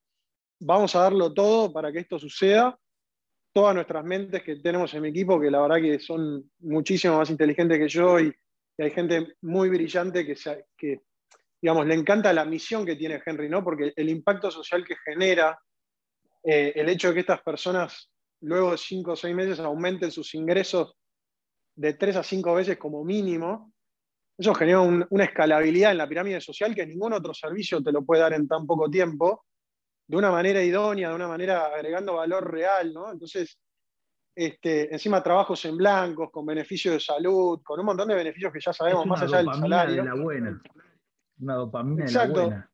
Vamos 0.60 0.94
a 0.98 1.04
darlo 1.04 1.34
todo 1.34 1.72
para 1.72 1.94
que 1.94 2.00
esto 2.00 2.20
suceda 2.20 2.78
todas 3.54 3.74
nuestras 3.74 4.04
mentes 4.04 4.44
que 4.44 4.58
tenemos 4.58 4.94
en 4.94 5.04
mi 5.04 5.08
equipo, 5.08 5.40
que 5.40 5.50
la 5.50 5.62
verdad 5.62 5.78
que 5.78 5.98
son 5.98 6.52
muchísimo 6.60 7.20
más 7.20 7.30
inteligentes 7.30 7.80
que 7.80 7.88
yo 7.88 8.20
y, 8.20 8.34
hay 8.78 8.90
gente 8.90 9.36
muy 9.42 9.70
brillante 9.70 10.26
que, 10.26 10.36
que, 10.76 11.02
digamos, 11.62 11.86
le 11.86 11.94
encanta 11.94 12.34
la 12.34 12.46
misión 12.46 12.86
que 12.86 12.96
tiene 12.96 13.22
Henry, 13.24 13.48
¿no? 13.48 13.64
Porque 13.64 13.94
el 13.96 14.10
impacto 14.10 14.50
social 14.50 14.84
que 14.84 14.96
genera, 15.06 15.60
eh, 16.44 16.74
el 16.76 16.90
hecho 16.90 17.10
de 17.10 17.14
que 17.16 17.20
estas 17.20 17.42
personas 17.42 18.12
luego 18.42 18.72
de 18.72 18.78
cinco 18.78 19.12
o 19.12 19.16
seis 19.16 19.36
meses 19.36 19.60
aumenten 19.60 20.12
sus 20.12 20.34
ingresos 20.34 20.96
de 21.76 21.94
tres 21.94 22.16
a 22.16 22.24
cinco 22.24 22.56
veces 22.56 22.78
como 22.78 23.04
mínimo, 23.04 23.72
eso 24.38 24.56
genera 24.56 24.82
una 24.82 25.24
escalabilidad 25.24 25.92
en 25.92 26.00
la 26.00 26.10
pirámide 26.10 26.42
social 26.42 26.74
que 26.74 26.88
ningún 26.88 27.14
otro 27.14 27.34
servicio 27.34 27.84
te 27.84 27.92
lo 27.92 28.04
puede 28.04 28.24
dar 28.24 28.34
en 28.34 28.48
tan 28.48 28.66
poco 28.66 28.90
tiempo 28.90 29.46
de 30.08 30.18
una 30.18 30.32
manera 30.32 30.64
idónea, 30.64 31.10
de 31.10 31.16
una 31.16 31.28
manera 31.28 31.68
agregando 31.68 32.16
valor 32.16 32.52
real, 32.52 32.92
¿no? 32.92 33.12
Entonces, 33.12 33.60
este, 34.36 34.92
encima 34.92 35.22
trabajos 35.22 35.64
en 35.66 35.78
blancos, 35.78 36.32
con 36.32 36.46
beneficios 36.46 36.96
de 36.96 37.00
salud, 37.00 37.62
con 37.64 37.80
un 37.80 37.86
montón 37.86 38.08
de 38.08 38.16
beneficios 38.16 38.52
que 38.52 38.60
ya 38.60 38.74
sabemos, 38.74 39.06
más 39.06 39.22
allá 39.22 39.38
del 39.38 39.54
salario. 39.54 40.04
De 40.04 40.10
la 40.10 40.16
buena. 40.16 40.62
Una 41.42 41.56
dopamina 41.56 42.06
de 42.06 42.12
la 42.12 42.28
buena. 42.28 42.72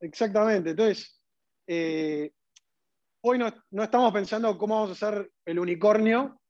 Exactamente. 0.00 0.70
Entonces, 0.70 1.20
eh, 1.66 2.30
hoy 3.22 3.38
no, 3.38 3.52
no, 3.70 3.82
estamos 3.82 4.12
pensando 4.12 4.56
cómo 4.58 4.74
vamos 4.74 4.90
a 4.90 4.92
hacer 4.92 5.30
el 5.46 5.58
unicornio, 5.58 6.40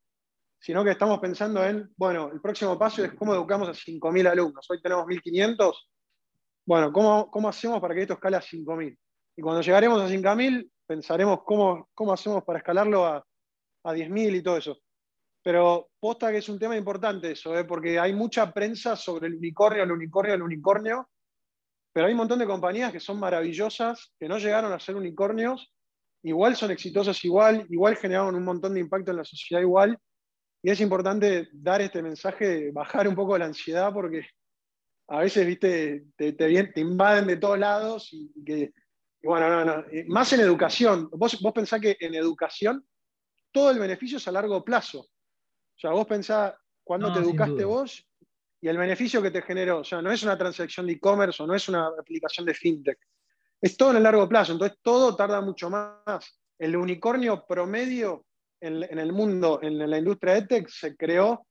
sino 0.59 0.83
que 0.83 0.91
estamos 0.91 1.21
pensando 1.21 1.65
en, 1.65 1.93
bueno, 1.97 2.31
el 2.33 2.41
próximo 2.41 2.79
paso 2.79 3.05
es 3.05 3.15
cómo 3.15 3.35
educamos 3.35 3.69
a 3.69 3.73
5.000 3.73 4.29
alumnos. 4.29 4.67
Hoy 4.69 4.83
tenemos 4.83 5.07
1.500. 5.07 5.73
Bueno, 6.67 6.93
¿cómo, 6.93 7.31
¿cómo 7.31 7.49
hacemos 7.49 7.81
para 7.81 7.95
que 7.95 8.03
esto 8.03 8.15
escale 8.15 8.37
a 8.37 8.41
5.000? 8.41 8.99
Y 9.37 9.43
cuando 9.43 9.63
llegaremos 9.63 10.01
a 10.01 10.09
5.000, 10.09 10.71
pensaremos 10.87 11.41
cómo, 11.45 11.89
cómo 11.95 12.13
hacemos 12.13 12.43
para 12.45 12.59
escalarlo 12.59 13.07
a, 13.07 13.25
a 13.85 13.93
10.000 13.93 14.37
y 14.37 14.43
todo 14.43 14.57
eso. 14.57 14.79
Pero 15.45 15.91
posta 16.01 16.33
que 16.33 16.39
es 16.39 16.49
un 16.49 16.59
tema 16.59 16.77
importante 16.77 17.33
eso, 17.33 17.57
¿eh? 17.57 17.65
porque 17.65 17.99
hay 17.99 18.15
mucha 18.15 18.51
prensa 18.53 18.97
sobre 18.97 19.27
el 19.29 19.35
unicornio, 19.35 19.83
el 19.83 19.93
unicornio, 19.93 20.35
el 20.35 20.43
unicornio, 20.43 21.11
pero 21.93 22.07
hay 22.07 22.13
un 22.13 22.19
montón 22.19 22.39
de 22.39 22.47
compañías 22.47 22.91
que 22.91 22.99
son 22.99 23.21
maravillosas, 23.21 24.15
que 24.19 24.27
no 24.27 24.39
llegaron 24.39 24.73
a 24.73 24.81
ser 24.81 24.97
unicornios, 24.97 25.71
igual 26.23 26.57
son 26.57 26.71
exitosas 26.71 27.23
igual, 27.25 27.67
igual 27.69 27.97
generaron 27.97 28.35
un 28.35 28.45
montón 28.45 28.73
de 28.73 28.81
impacto 28.81 29.11
en 29.11 29.19
la 29.19 29.25
sociedad 29.25 29.61
igual, 29.61 29.99
y 30.63 30.71
es 30.71 30.81
importante 30.81 31.51
dar 31.53 31.83
este 31.83 32.01
mensaje, 32.01 32.73
bajar 32.73 33.07
un 33.07 33.15
poco 33.15 33.37
la 33.37 33.45
ansiedad, 33.45 33.93
porque 33.93 34.27
a 35.09 35.19
veces, 35.19 35.47
viste, 35.47 36.07
te, 36.17 36.81
invaden 36.81 37.27
de 37.27 37.37
todos 37.37 37.59
lados 37.59 38.09
y 38.13 38.43
que 38.43 38.73
bueno, 39.23 39.49
no, 39.49 39.65
no. 39.65 39.85
Más 40.09 40.33
en 40.35 40.41
educación. 40.41 41.09
Vos 41.13 41.39
pensás 41.55 41.81
que 41.81 41.97
en 41.99 42.15
educación 42.15 42.87
todo 43.51 43.71
el 43.71 43.79
beneficio 43.79 44.19
es 44.19 44.29
a 44.29 44.33
largo 44.33 44.63
plazo. 44.63 45.09
O 45.77 45.81
sea, 45.81 45.91
vos 45.91 46.07
pensás 46.07 46.55
cuando 46.83 47.13
te 47.13 47.21
educaste 47.21 47.65
vos 47.65 48.07
y 48.61 48.69
el 48.69 48.79
beneficio 48.79 49.21
que 49.21 49.31
te 49.31 49.43
generó. 49.43 49.81
O 49.81 49.85
sea, 49.85 50.01
no 50.01 50.11
es 50.11 50.23
una 50.23 50.39
transacción 50.39 50.87
de 50.87 50.95
e-commerce 50.95 51.43
o 51.43 51.47
no 51.47 51.55
es 51.55 51.69
una 51.69 51.89
aplicación 51.89 52.47
de 52.47 52.55
fintech. 52.55 52.99
Es 53.61 53.77
todo 53.77 53.91
en 53.91 53.97
el 53.97 54.03
largo 54.03 54.29
plazo. 54.29 54.53
Entonces, 54.53 54.79
todo 54.83 55.17
tarda 55.17 55.41
mucho 55.41 55.71
más. 55.71 56.41
El 56.59 56.77
unicornio 56.77 57.45
promedio 57.47 58.27
en, 58.61 58.99
el 58.99 59.13
mundo, 59.13 59.61
en 59.63 59.91
la 59.91 59.99
industria 59.99 60.35
de 60.35 60.43
tech, 60.47 60.69
se 60.69 60.97
creó 60.97 61.47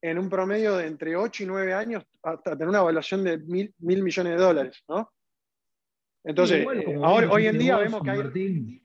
en 0.00 0.18
un 0.18 0.28
promedio 0.28 0.76
de 0.76 0.86
entre 0.86 1.16
8 1.16 1.42
y 1.42 1.46
9 1.46 1.74
años 1.74 2.04
hasta 2.22 2.52
tener 2.52 2.68
una 2.68 2.80
evaluación 2.80 3.24
de 3.24 3.38
mil, 3.38 3.74
mil 3.78 4.02
millones 4.02 4.34
de 4.34 4.42
dólares, 4.42 4.84
¿no? 4.88 5.10
Entonces, 6.24 6.66
ahora, 7.02 7.30
hoy 7.30 7.46
en 7.46 7.58
día 7.58 7.76
vemos 7.76 8.02
que 8.02 8.10
hay... 8.10 8.82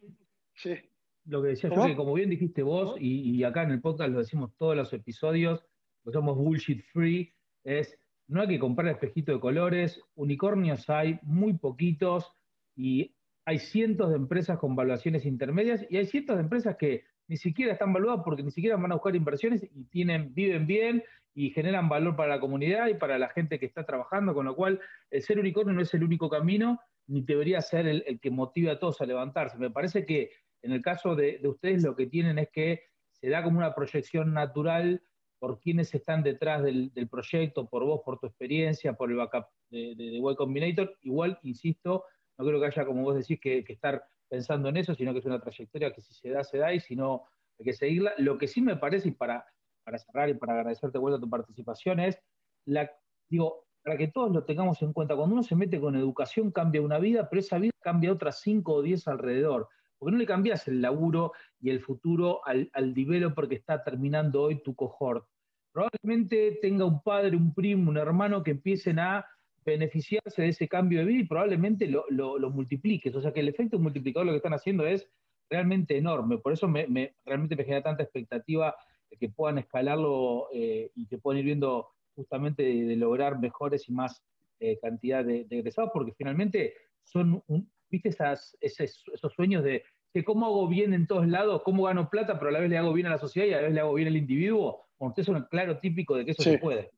sí. 0.56 0.88
Lo 1.29 1.43
que 1.43 1.49
decía 1.49 1.69
yo, 1.69 1.85
que 1.85 1.95
como 1.95 2.13
bien 2.13 2.29
dijiste 2.29 2.63
vos, 2.63 2.95
y, 2.99 3.43
acá 3.43 3.63
en 3.63 3.71
el 3.71 3.81
podcast 3.81 4.11
lo 4.11 4.19
decimos 4.19 4.51
todos 4.57 4.75
los 4.75 4.91
episodios, 4.93 5.63
somos 6.11 6.35
bullshit 6.37 6.83
free, 6.91 7.31
es 7.63 7.97
no 8.27 8.41
hay 8.41 8.47
que 8.47 8.59
comprar 8.59 8.87
espejito 8.87 9.31
de 9.31 9.39
colores, 9.39 10.01
unicornios 10.15 10.89
hay 10.89 11.19
muy 11.21 11.53
poquitos 11.53 12.31
y 12.75 13.15
hay 13.45 13.59
cientos 13.59 14.09
de 14.09 14.15
empresas 14.15 14.57
con 14.57 14.75
valuaciones 14.75 15.25
intermedias 15.25 15.85
y 15.89 15.97
hay 15.97 16.05
cientos 16.05 16.35
de 16.35 16.43
empresas 16.43 16.77
que 16.77 17.03
ni 17.27 17.37
siquiera 17.37 17.73
están 17.73 17.93
valuadas 17.93 18.21
porque 18.23 18.43
ni 18.43 18.51
siquiera 18.51 18.75
van 18.75 18.91
a 18.91 18.95
buscar 18.95 19.15
inversiones 19.15 19.63
y 19.63 19.85
tienen, 19.85 20.33
viven 20.33 20.65
bien 20.65 21.03
y 21.35 21.51
generan 21.51 21.89
valor 21.89 22.15
para 22.15 22.35
la 22.35 22.39
comunidad 22.39 22.87
y 22.87 22.95
para 22.95 23.17
la 23.19 23.29
gente 23.29 23.59
que 23.59 23.65
está 23.67 23.85
trabajando, 23.85 24.33
con 24.33 24.45
lo 24.45 24.55
cual 24.55 24.79
el 25.11 25.21
ser 25.21 25.39
unicornio 25.39 25.73
no 25.73 25.81
es 25.81 25.93
el 25.93 26.03
único 26.03 26.29
camino 26.29 26.79
ni 27.07 27.21
debería 27.21 27.61
ser 27.61 27.87
el, 27.87 28.19
que 28.19 28.29
motive 28.29 28.69
a 28.69 28.79
todos 28.79 29.01
a 29.01 29.05
levantarse. 29.05 29.57
Me 29.57 29.71
parece 29.71 30.05
que 30.05 30.31
en 30.61 30.71
el 30.71 30.81
caso 30.81 31.15
de, 31.15 31.39
ustedes 31.43 31.83
lo 31.83 31.95
que 31.95 32.07
tienen 32.07 32.39
es 32.39 32.49
que 32.49 32.83
se 33.11 33.29
da 33.29 33.43
como 33.43 33.57
una 33.57 33.75
proyección 33.75 34.33
natural 34.33 35.01
por 35.39 35.59
quienes 35.59 35.93
están 35.93 36.21
detrás 36.21 36.63
del, 36.63 36.91
proyecto, 37.09 37.69
por 37.69 37.85
vos, 37.85 38.01
por 38.03 38.19
tu 38.19 38.27
experiencia, 38.27 38.93
por 38.93 39.09
el 39.09 39.17
backup 39.17 39.45
de, 39.69 39.95
de, 39.95 40.05
Y 40.17 40.35
Combinator. 40.35 40.97
Igual, 41.01 41.39
insisto, 41.43 42.03
no 42.37 42.45
creo 42.45 42.59
que 42.59 42.67
haya, 42.67 42.85
como 42.85 43.03
vos 43.03 43.15
decís, 43.15 43.39
que, 43.39 43.63
estar 43.67 44.03
pensando 44.27 44.69
en 44.69 44.77
eso, 44.77 44.93
sino 44.95 45.13
que 45.13 45.19
es 45.19 45.25
una 45.25 45.39
trayectoria 45.39 45.93
que 45.93 46.01
si 46.01 46.13
se 46.13 46.29
da, 46.29 46.43
se 46.43 46.57
da, 46.57 46.73
y 46.73 46.79
si 46.79 46.95
no, 46.95 47.23
hay 47.57 47.65
que 47.65 47.73
seguirla. 47.73 48.13
Lo 48.17 48.37
que 48.37 48.47
sí 48.47 48.61
me 48.61 48.75
parece, 48.75 49.09
y 49.09 49.11
para, 49.11 49.45
para 49.83 49.97
cerrar 49.97 50.29
y 50.29 50.33
para 50.33 50.53
agradecerte 50.53 50.97
de 50.97 51.01
vuelta 51.01 51.21
tu 51.21 51.29
participación, 51.29 52.01
es, 52.01 52.19
la, 52.65 52.91
digo, 53.29 53.65
para 53.83 53.97
que 53.97 54.09
todos 54.09 54.31
lo 54.31 54.43
tengamos 54.43 54.81
en 54.81 54.93
cuenta. 54.93 55.15
Cuando 55.15 55.35
uno 55.35 55.43
se 55.43 55.55
mete 55.55 55.79
con 55.79 55.95
educación 55.95 56.51
cambia 56.51 56.81
una 56.81 56.99
vida, 56.99 57.29
pero 57.29 57.39
esa 57.39 57.57
vida 57.57 57.73
cambia 57.81 58.11
otras 58.11 58.41
5 58.41 58.73
o 58.73 58.81
10 58.81 59.07
alrededor. 59.07 59.69
Porque 59.99 60.13
no 60.13 60.17
le 60.17 60.25
cambias 60.25 60.67
el 60.67 60.81
laburo 60.81 61.33
y 61.59 61.69
el 61.69 61.81
futuro 61.81 62.39
al, 62.47 62.69
al 62.73 62.93
developer 62.93 63.47
que 63.47 63.55
está 63.55 63.83
terminando 63.83 64.43
hoy 64.43 64.63
tu 64.63 64.73
cohort. 64.73 65.27
Probablemente 65.71 66.57
tenga 66.62 66.85
un 66.85 67.03
padre, 67.03 67.35
un 67.35 67.53
primo, 67.53 67.91
un 67.91 67.97
hermano 67.97 68.41
que 68.41 68.51
empiecen 68.51 68.97
a 68.99 69.25
beneficiarse 69.65 70.41
de 70.41 70.49
ese 70.49 70.67
cambio 70.67 70.99
de 70.99 71.05
vida 71.05 71.21
y 71.21 71.27
probablemente 71.27 71.88
lo, 71.88 72.05
lo, 72.09 72.49
multipliques. 72.49 73.13
O 73.15 73.21
sea 73.21 73.31
que 73.33 73.41
el 73.41 73.49
efecto 73.49 73.77
multiplicador 73.77 74.25
lo 74.25 74.31
que 74.31 74.38
están 74.38 74.53
haciendo 74.53 74.85
es 74.85 75.07
realmente 75.49 75.97
enorme. 75.97 76.38
Por 76.38 76.53
eso 76.53 76.67
me, 76.67 77.13
realmente 77.25 77.55
me 77.55 77.63
genera 77.63 77.83
tanta 77.83 78.03
expectativa 78.03 78.75
de 79.09 79.17
que 79.17 79.29
puedan 79.29 79.57
escalarlo 79.57 80.47
eh, 80.53 80.91
y 80.95 81.07
que 81.07 81.17
puedan 81.17 81.39
ir 81.39 81.45
viendo 81.45 81.89
justamente 82.15 82.63
de, 82.63 82.95
lograr 82.95 83.39
mejores 83.39 83.88
y 83.89 83.93
más 83.93 84.23
eh, 84.59 84.77
cantidad 84.81 85.23
de, 85.23 85.47
egresados, 85.49 85.91
porque 85.93 86.13
finalmente 86.13 86.73
son, 87.03 87.43
viste, 87.89 88.10
Esas, 88.10 88.58
esos 88.62 89.34
sueños 89.34 89.63
de, 89.63 89.84
cómo 90.25 90.45
hago 90.45 90.67
bien 90.67 90.93
en 90.93 91.08
todos 91.08 91.28
lados, 91.28 91.62
cómo 91.63 91.84
gano 91.84 92.10
plata, 92.10 92.38
pero 92.38 92.49
a 92.49 92.52
la 92.52 92.60
vez 92.60 92.69
le 92.69 92.78
hago 92.78 92.93
bien 92.93 93.08
a 93.08 93.12
la 93.12 93.17
sociedad 93.17 93.47
y 93.47 93.54
a 93.54 93.58
la 93.58 93.63
vez 93.63 93.73
le 93.73 93.80
hago 93.80 93.93
bien 93.93 94.08
al 94.08 94.17
individuo. 94.17 94.88
Bueno, 94.97 95.10
usted 95.12 95.23
es 95.23 95.30
un 95.30 95.41
claro 95.43 95.80
típico 95.80 96.15
de 96.15 96.25
que 96.25 96.32
eso 96.32 96.43
se 96.43 96.58
puede. 96.58 96.91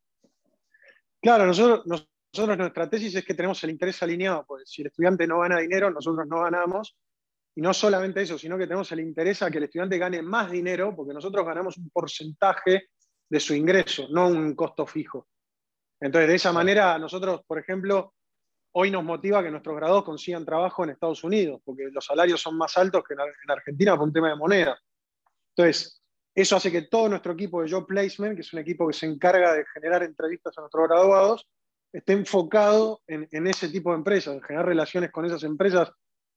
Claro, 1.22 1.46
nosotros, 1.46 1.86
nosotros 1.86 2.58
nuestra 2.58 2.90
tesis 2.90 3.16
es 3.16 3.26
que 3.26 3.34
tenemos 3.34 3.64
el 3.64 3.70
interés 3.70 4.02
alineado, 4.02 4.46
pues 4.48 4.64
si 4.66 4.82
el 4.82 4.88
estudiante 4.88 5.28
no 5.28 5.40
gana 5.40 5.60
dinero, 5.60 5.92
nosotros 5.92 6.26
no 6.28 6.42
ganamos. 6.42 6.98
Y 7.54 7.62
no 7.62 7.74
solamente 7.74 8.22
eso, 8.22 8.38
sino 8.38 8.58
que 8.58 8.66
tenemos 8.66 8.92
el 8.94 9.02
interés 9.02 9.42
a 9.42 9.52
que 9.52 9.58
el 9.58 9.66
estudiante 9.66 9.98
gane 9.98 10.22
más 10.22 10.50
dinero, 10.50 10.96
porque 10.96 11.14
nosotros 11.14 11.46
ganamos 11.46 11.78
un 11.78 11.90
porcentaje 11.90 12.88
de 13.30 13.40
su 13.40 13.54
ingreso, 13.54 14.08
no 14.10 14.30
un 14.30 14.56
costo 14.56 14.86
fijo. 14.86 15.28
Entonces, 16.00 16.30
de 16.30 16.36
esa 16.36 16.52
manera, 16.52 16.98
nosotros, 16.98 17.42
por 17.46 17.60
ejemplo, 17.60 18.14
hoy 18.74 18.92
nos 18.92 19.04
motiva 19.04 19.44
que 19.44 19.52
nuestros 19.52 19.76
graduados 19.76 20.06
consigan 20.06 20.46
trabajo 20.46 20.84
en 20.84 20.92
Estados 20.92 21.24
Unidos, 21.24 21.62
porque 21.64 21.90
los 21.92 22.06
salarios 22.06 22.42
son 22.42 22.58
más 22.58 22.78
altos 22.78 23.04
que 23.08 23.14
en 23.14 23.52
Argentina 23.52 23.96
por 23.96 24.08
un 24.08 24.14
tema 24.14 24.30
de 24.30 24.36
moneda. 24.36 24.80
Entonces, 25.56 26.02
eso 26.34 26.56
hace 26.56 26.72
que 26.72 26.84
todo 26.84 27.10
nuestro 27.10 27.34
equipo 27.34 27.62
de 27.62 27.70
Job 27.70 27.86
Placement, 27.86 28.36
que 28.36 28.42
es 28.42 28.54
un 28.54 28.60
equipo 28.60 28.88
que 28.88 28.94
se 28.94 29.06
encarga 29.06 29.54
de 29.54 29.66
generar 29.74 30.04
entrevistas 30.04 30.58
a 30.58 30.62
nuestros 30.62 30.88
graduados, 30.88 31.48
esté 31.92 32.14
enfocado 32.14 33.02
en, 33.08 33.48
ese 33.48 33.68
tipo 33.68 33.92
de 33.92 33.98
empresas, 33.98 34.34
en 34.34 34.42
generar 34.42 34.66
relaciones 34.66 35.12
con 35.12 35.26
esas 35.26 35.44
empresas, 35.44 35.92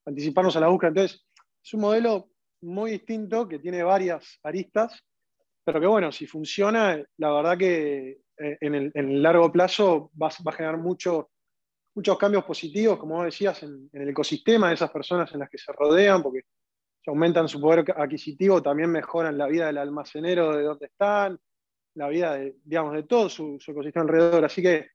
anticiparnos 0.05 0.55
a 0.57 0.59
la 0.59 0.67
búsqueda. 0.67 0.89
Entonces, 0.89 1.25
es 1.63 1.73
un 1.73 1.81
modelo 1.81 2.29
muy 2.61 2.91
distinto 2.91 3.47
que 3.47 3.59
tiene 3.59 3.83
varias 3.83 4.37
aristas, 4.43 5.01
pero 5.63 5.79
que 5.79 5.87
bueno, 5.87 6.11
si 6.11 6.27
funciona, 6.27 7.01
la 7.17 7.31
verdad 7.31 7.57
que 7.57 8.19
eh, 8.37 8.57
en, 8.59 8.91
el, 8.93 9.23
largo 9.23 9.49
plazo 9.51 10.11
va, 10.21 10.27
a 10.27 10.51
generar 10.51 10.77
mucho, 10.77 11.29
muchos 11.95 12.17
cambios 12.17 12.43
positivos, 12.43 12.99
como 12.99 13.23
decías, 13.23 13.63
en, 13.63 13.89
el 13.93 14.09
ecosistema 14.09 14.67
de 14.67 14.75
esas 14.75 14.91
personas 14.91 15.31
en 15.33 15.39
las 15.39 15.49
que 15.49 15.57
se 15.57 15.71
rodean, 15.71 16.21
porque 16.21 16.41
aumentan 17.07 17.47
su 17.47 17.61
poder 17.61 17.85
adquisitivo, 17.95 18.61
también 18.61 18.91
mejoran 18.91 19.37
la 19.37 19.47
vida 19.47 19.67
del 19.67 19.77
almacenero 19.77 20.55
de 20.55 20.63
donde 20.63 20.87
están, 20.87 21.39
la 21.93 22.09
vida 22.09 22.33
de, 22.33 22.55
digamos, 22.63 22.93
de 22.93 23.03
todo 23.03 23.29
su, 23.29 23.57
ecosistema 23.65 24.03
alrededor. 24.03 24.43
Así 24.43 24.61
que 24.61 24.89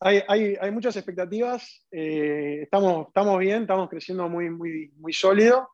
hay, 0.00 0.70
muchas 0.72 0.96
expectativas, 0.96 1.86
eh, 1.90 2.60
estamos, 2.62 3.08
estamos 3.08 3.38
bien, 3.38 3.62
estamos 3.62 3.88
creciendo 3.88 4.28
muy, 4.28 4.50
muy, 4.50 4.92
muy 4.96 5.12
sólido. 5.12 5.68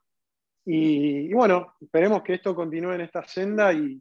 Y, 0.64 1.32
bueno, 1.32 1.74
esperemos 1.80 2.22
que 2.22 2.34
esto 2.34 2.54
continúe 2.54 2.92
en 2.92 3.00
esta 3.00 3.24
senda 3.26 3.72
y, 3.72 4.00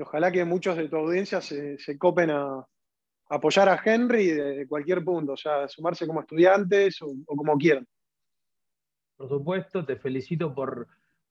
ojalá 0.00 0.30
que 0.30 0.44
muchos 0.44 0.76
de 0.76 0.88
tu 0.88 0.96
audiencia 0.96 1.40
se, 1.40 1.98
copen 1.98 2.30
a, 2.30 2.66
apoyar 3.28 3.68
a 3.68 3.80
Henry 3.84 4.28
de, 4.28 4.66
cualquier 4.68 5.04
punto, 5.04 5.32
o 5.32 5.36
sea, 5.36 5.68
sumarse 5.68 6.06
como 6.06 6.20
estudiantes 6.20 7.00
o 7.02 7.14
como 7.24 7.56
quieran. 7.56 7.86
Por 9.16 9.28
supuesto, 9.28 9.84
te 9.84 9.96
felicito 9.96 10.54
por, 10.54 10.86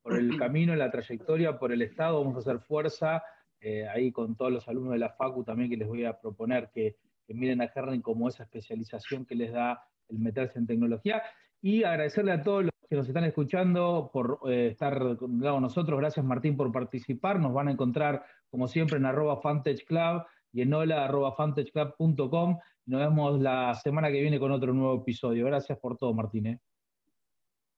el 0.05 0.37
camino, 0.39 0.75
la 0.75 0.91
trayectoria, 0.91 1.57
por 1.57 1.71
el 1.71 1.81
Estado. 1.81 2.19
Vamos 2.19 2.35
a 2.35 2.39
hacer 2.39 2.59
fuerza 2.59 3.23
eh, 3.59 3.87
ahí 3.87 4.11
con 4.11 4.35
todos 4.35 4.51
los 4.51 4.67
alumnos 4.67 4.93
de 4.93 4.99
la 4.99 5.09
FACU 5.09 5.43
también 5.43 5.69
que 5.69 5.77
les 5.77 5.87
voy 5.87 6.05
a 6.05 6.19
proponer 6.19 6.69
que, 6.73 6.97
miren 7.27 7.61
a 7.61 7.71
Herning 7.73 8.01
como 8.01 8.27
esa 8.27 8.43
especialización 8.43 9.25
que 9.25 9.33
les 9.35 9.51
da 9.51 9.83
el 10.09 10.19
meterse 10.19 10.59
en 10.59 10.67
tecnología. 10.67 11.23
Y 11.61 11.83
agradecerle 11.83 12.31
a 12.31 12.43
todos 12.43 12.65
los 12.65 12.71
que 12.87 12.95
nos 12.95 13.07
están 13.07 13.23
escuchando 13.23 14.11
por 14.13 14.39
eh, 14.47 14.67
estar 14.71 15.17
con 15.17 15.39
nosotros. 15.39 15.99
Gracias 15.99 16.23
Martín 16.23 16.55
por 16.55 16.71
participar. 16.71 17.39
Nos 17.39 17.53
van 17.53 17.67
a 17.67 17.71
encontrar 17.71 18.23
como 18.49 18.67
siempre 18.67 18.97
en 18.97 19.05
arroba 19.05 19.41
Club 19.41 20.23
y 20.55 20.61
en 20.61 20.73
hola 20.73 21.03
arroba 21.03 21.35
Nos 21.37 22.99
vemos 23.01 23.41
la 23.41 23.75
semana 23.75 24.09
que 24.09 24.21
viene 24.21 24.39
con 24.39 24.53
otro 24.53 24.73
nuevo 24.73 25.01
episodio. 25.01 25.45
Gracias 25.47 25.77
por 25.77 25.97
todo, 25.97 26.13
Martín. 26.13 26.47
¿eh? 26.47 26.59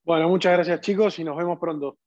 Bueno, 0.03 0.29
muchas 0.29 0.53
gracias 0.53 0.81
chicos 0.81 1.17
y 1.17 1.23
nos 1.23 1.35
vemos 1.35 1.57
pronto. 1.57 1.97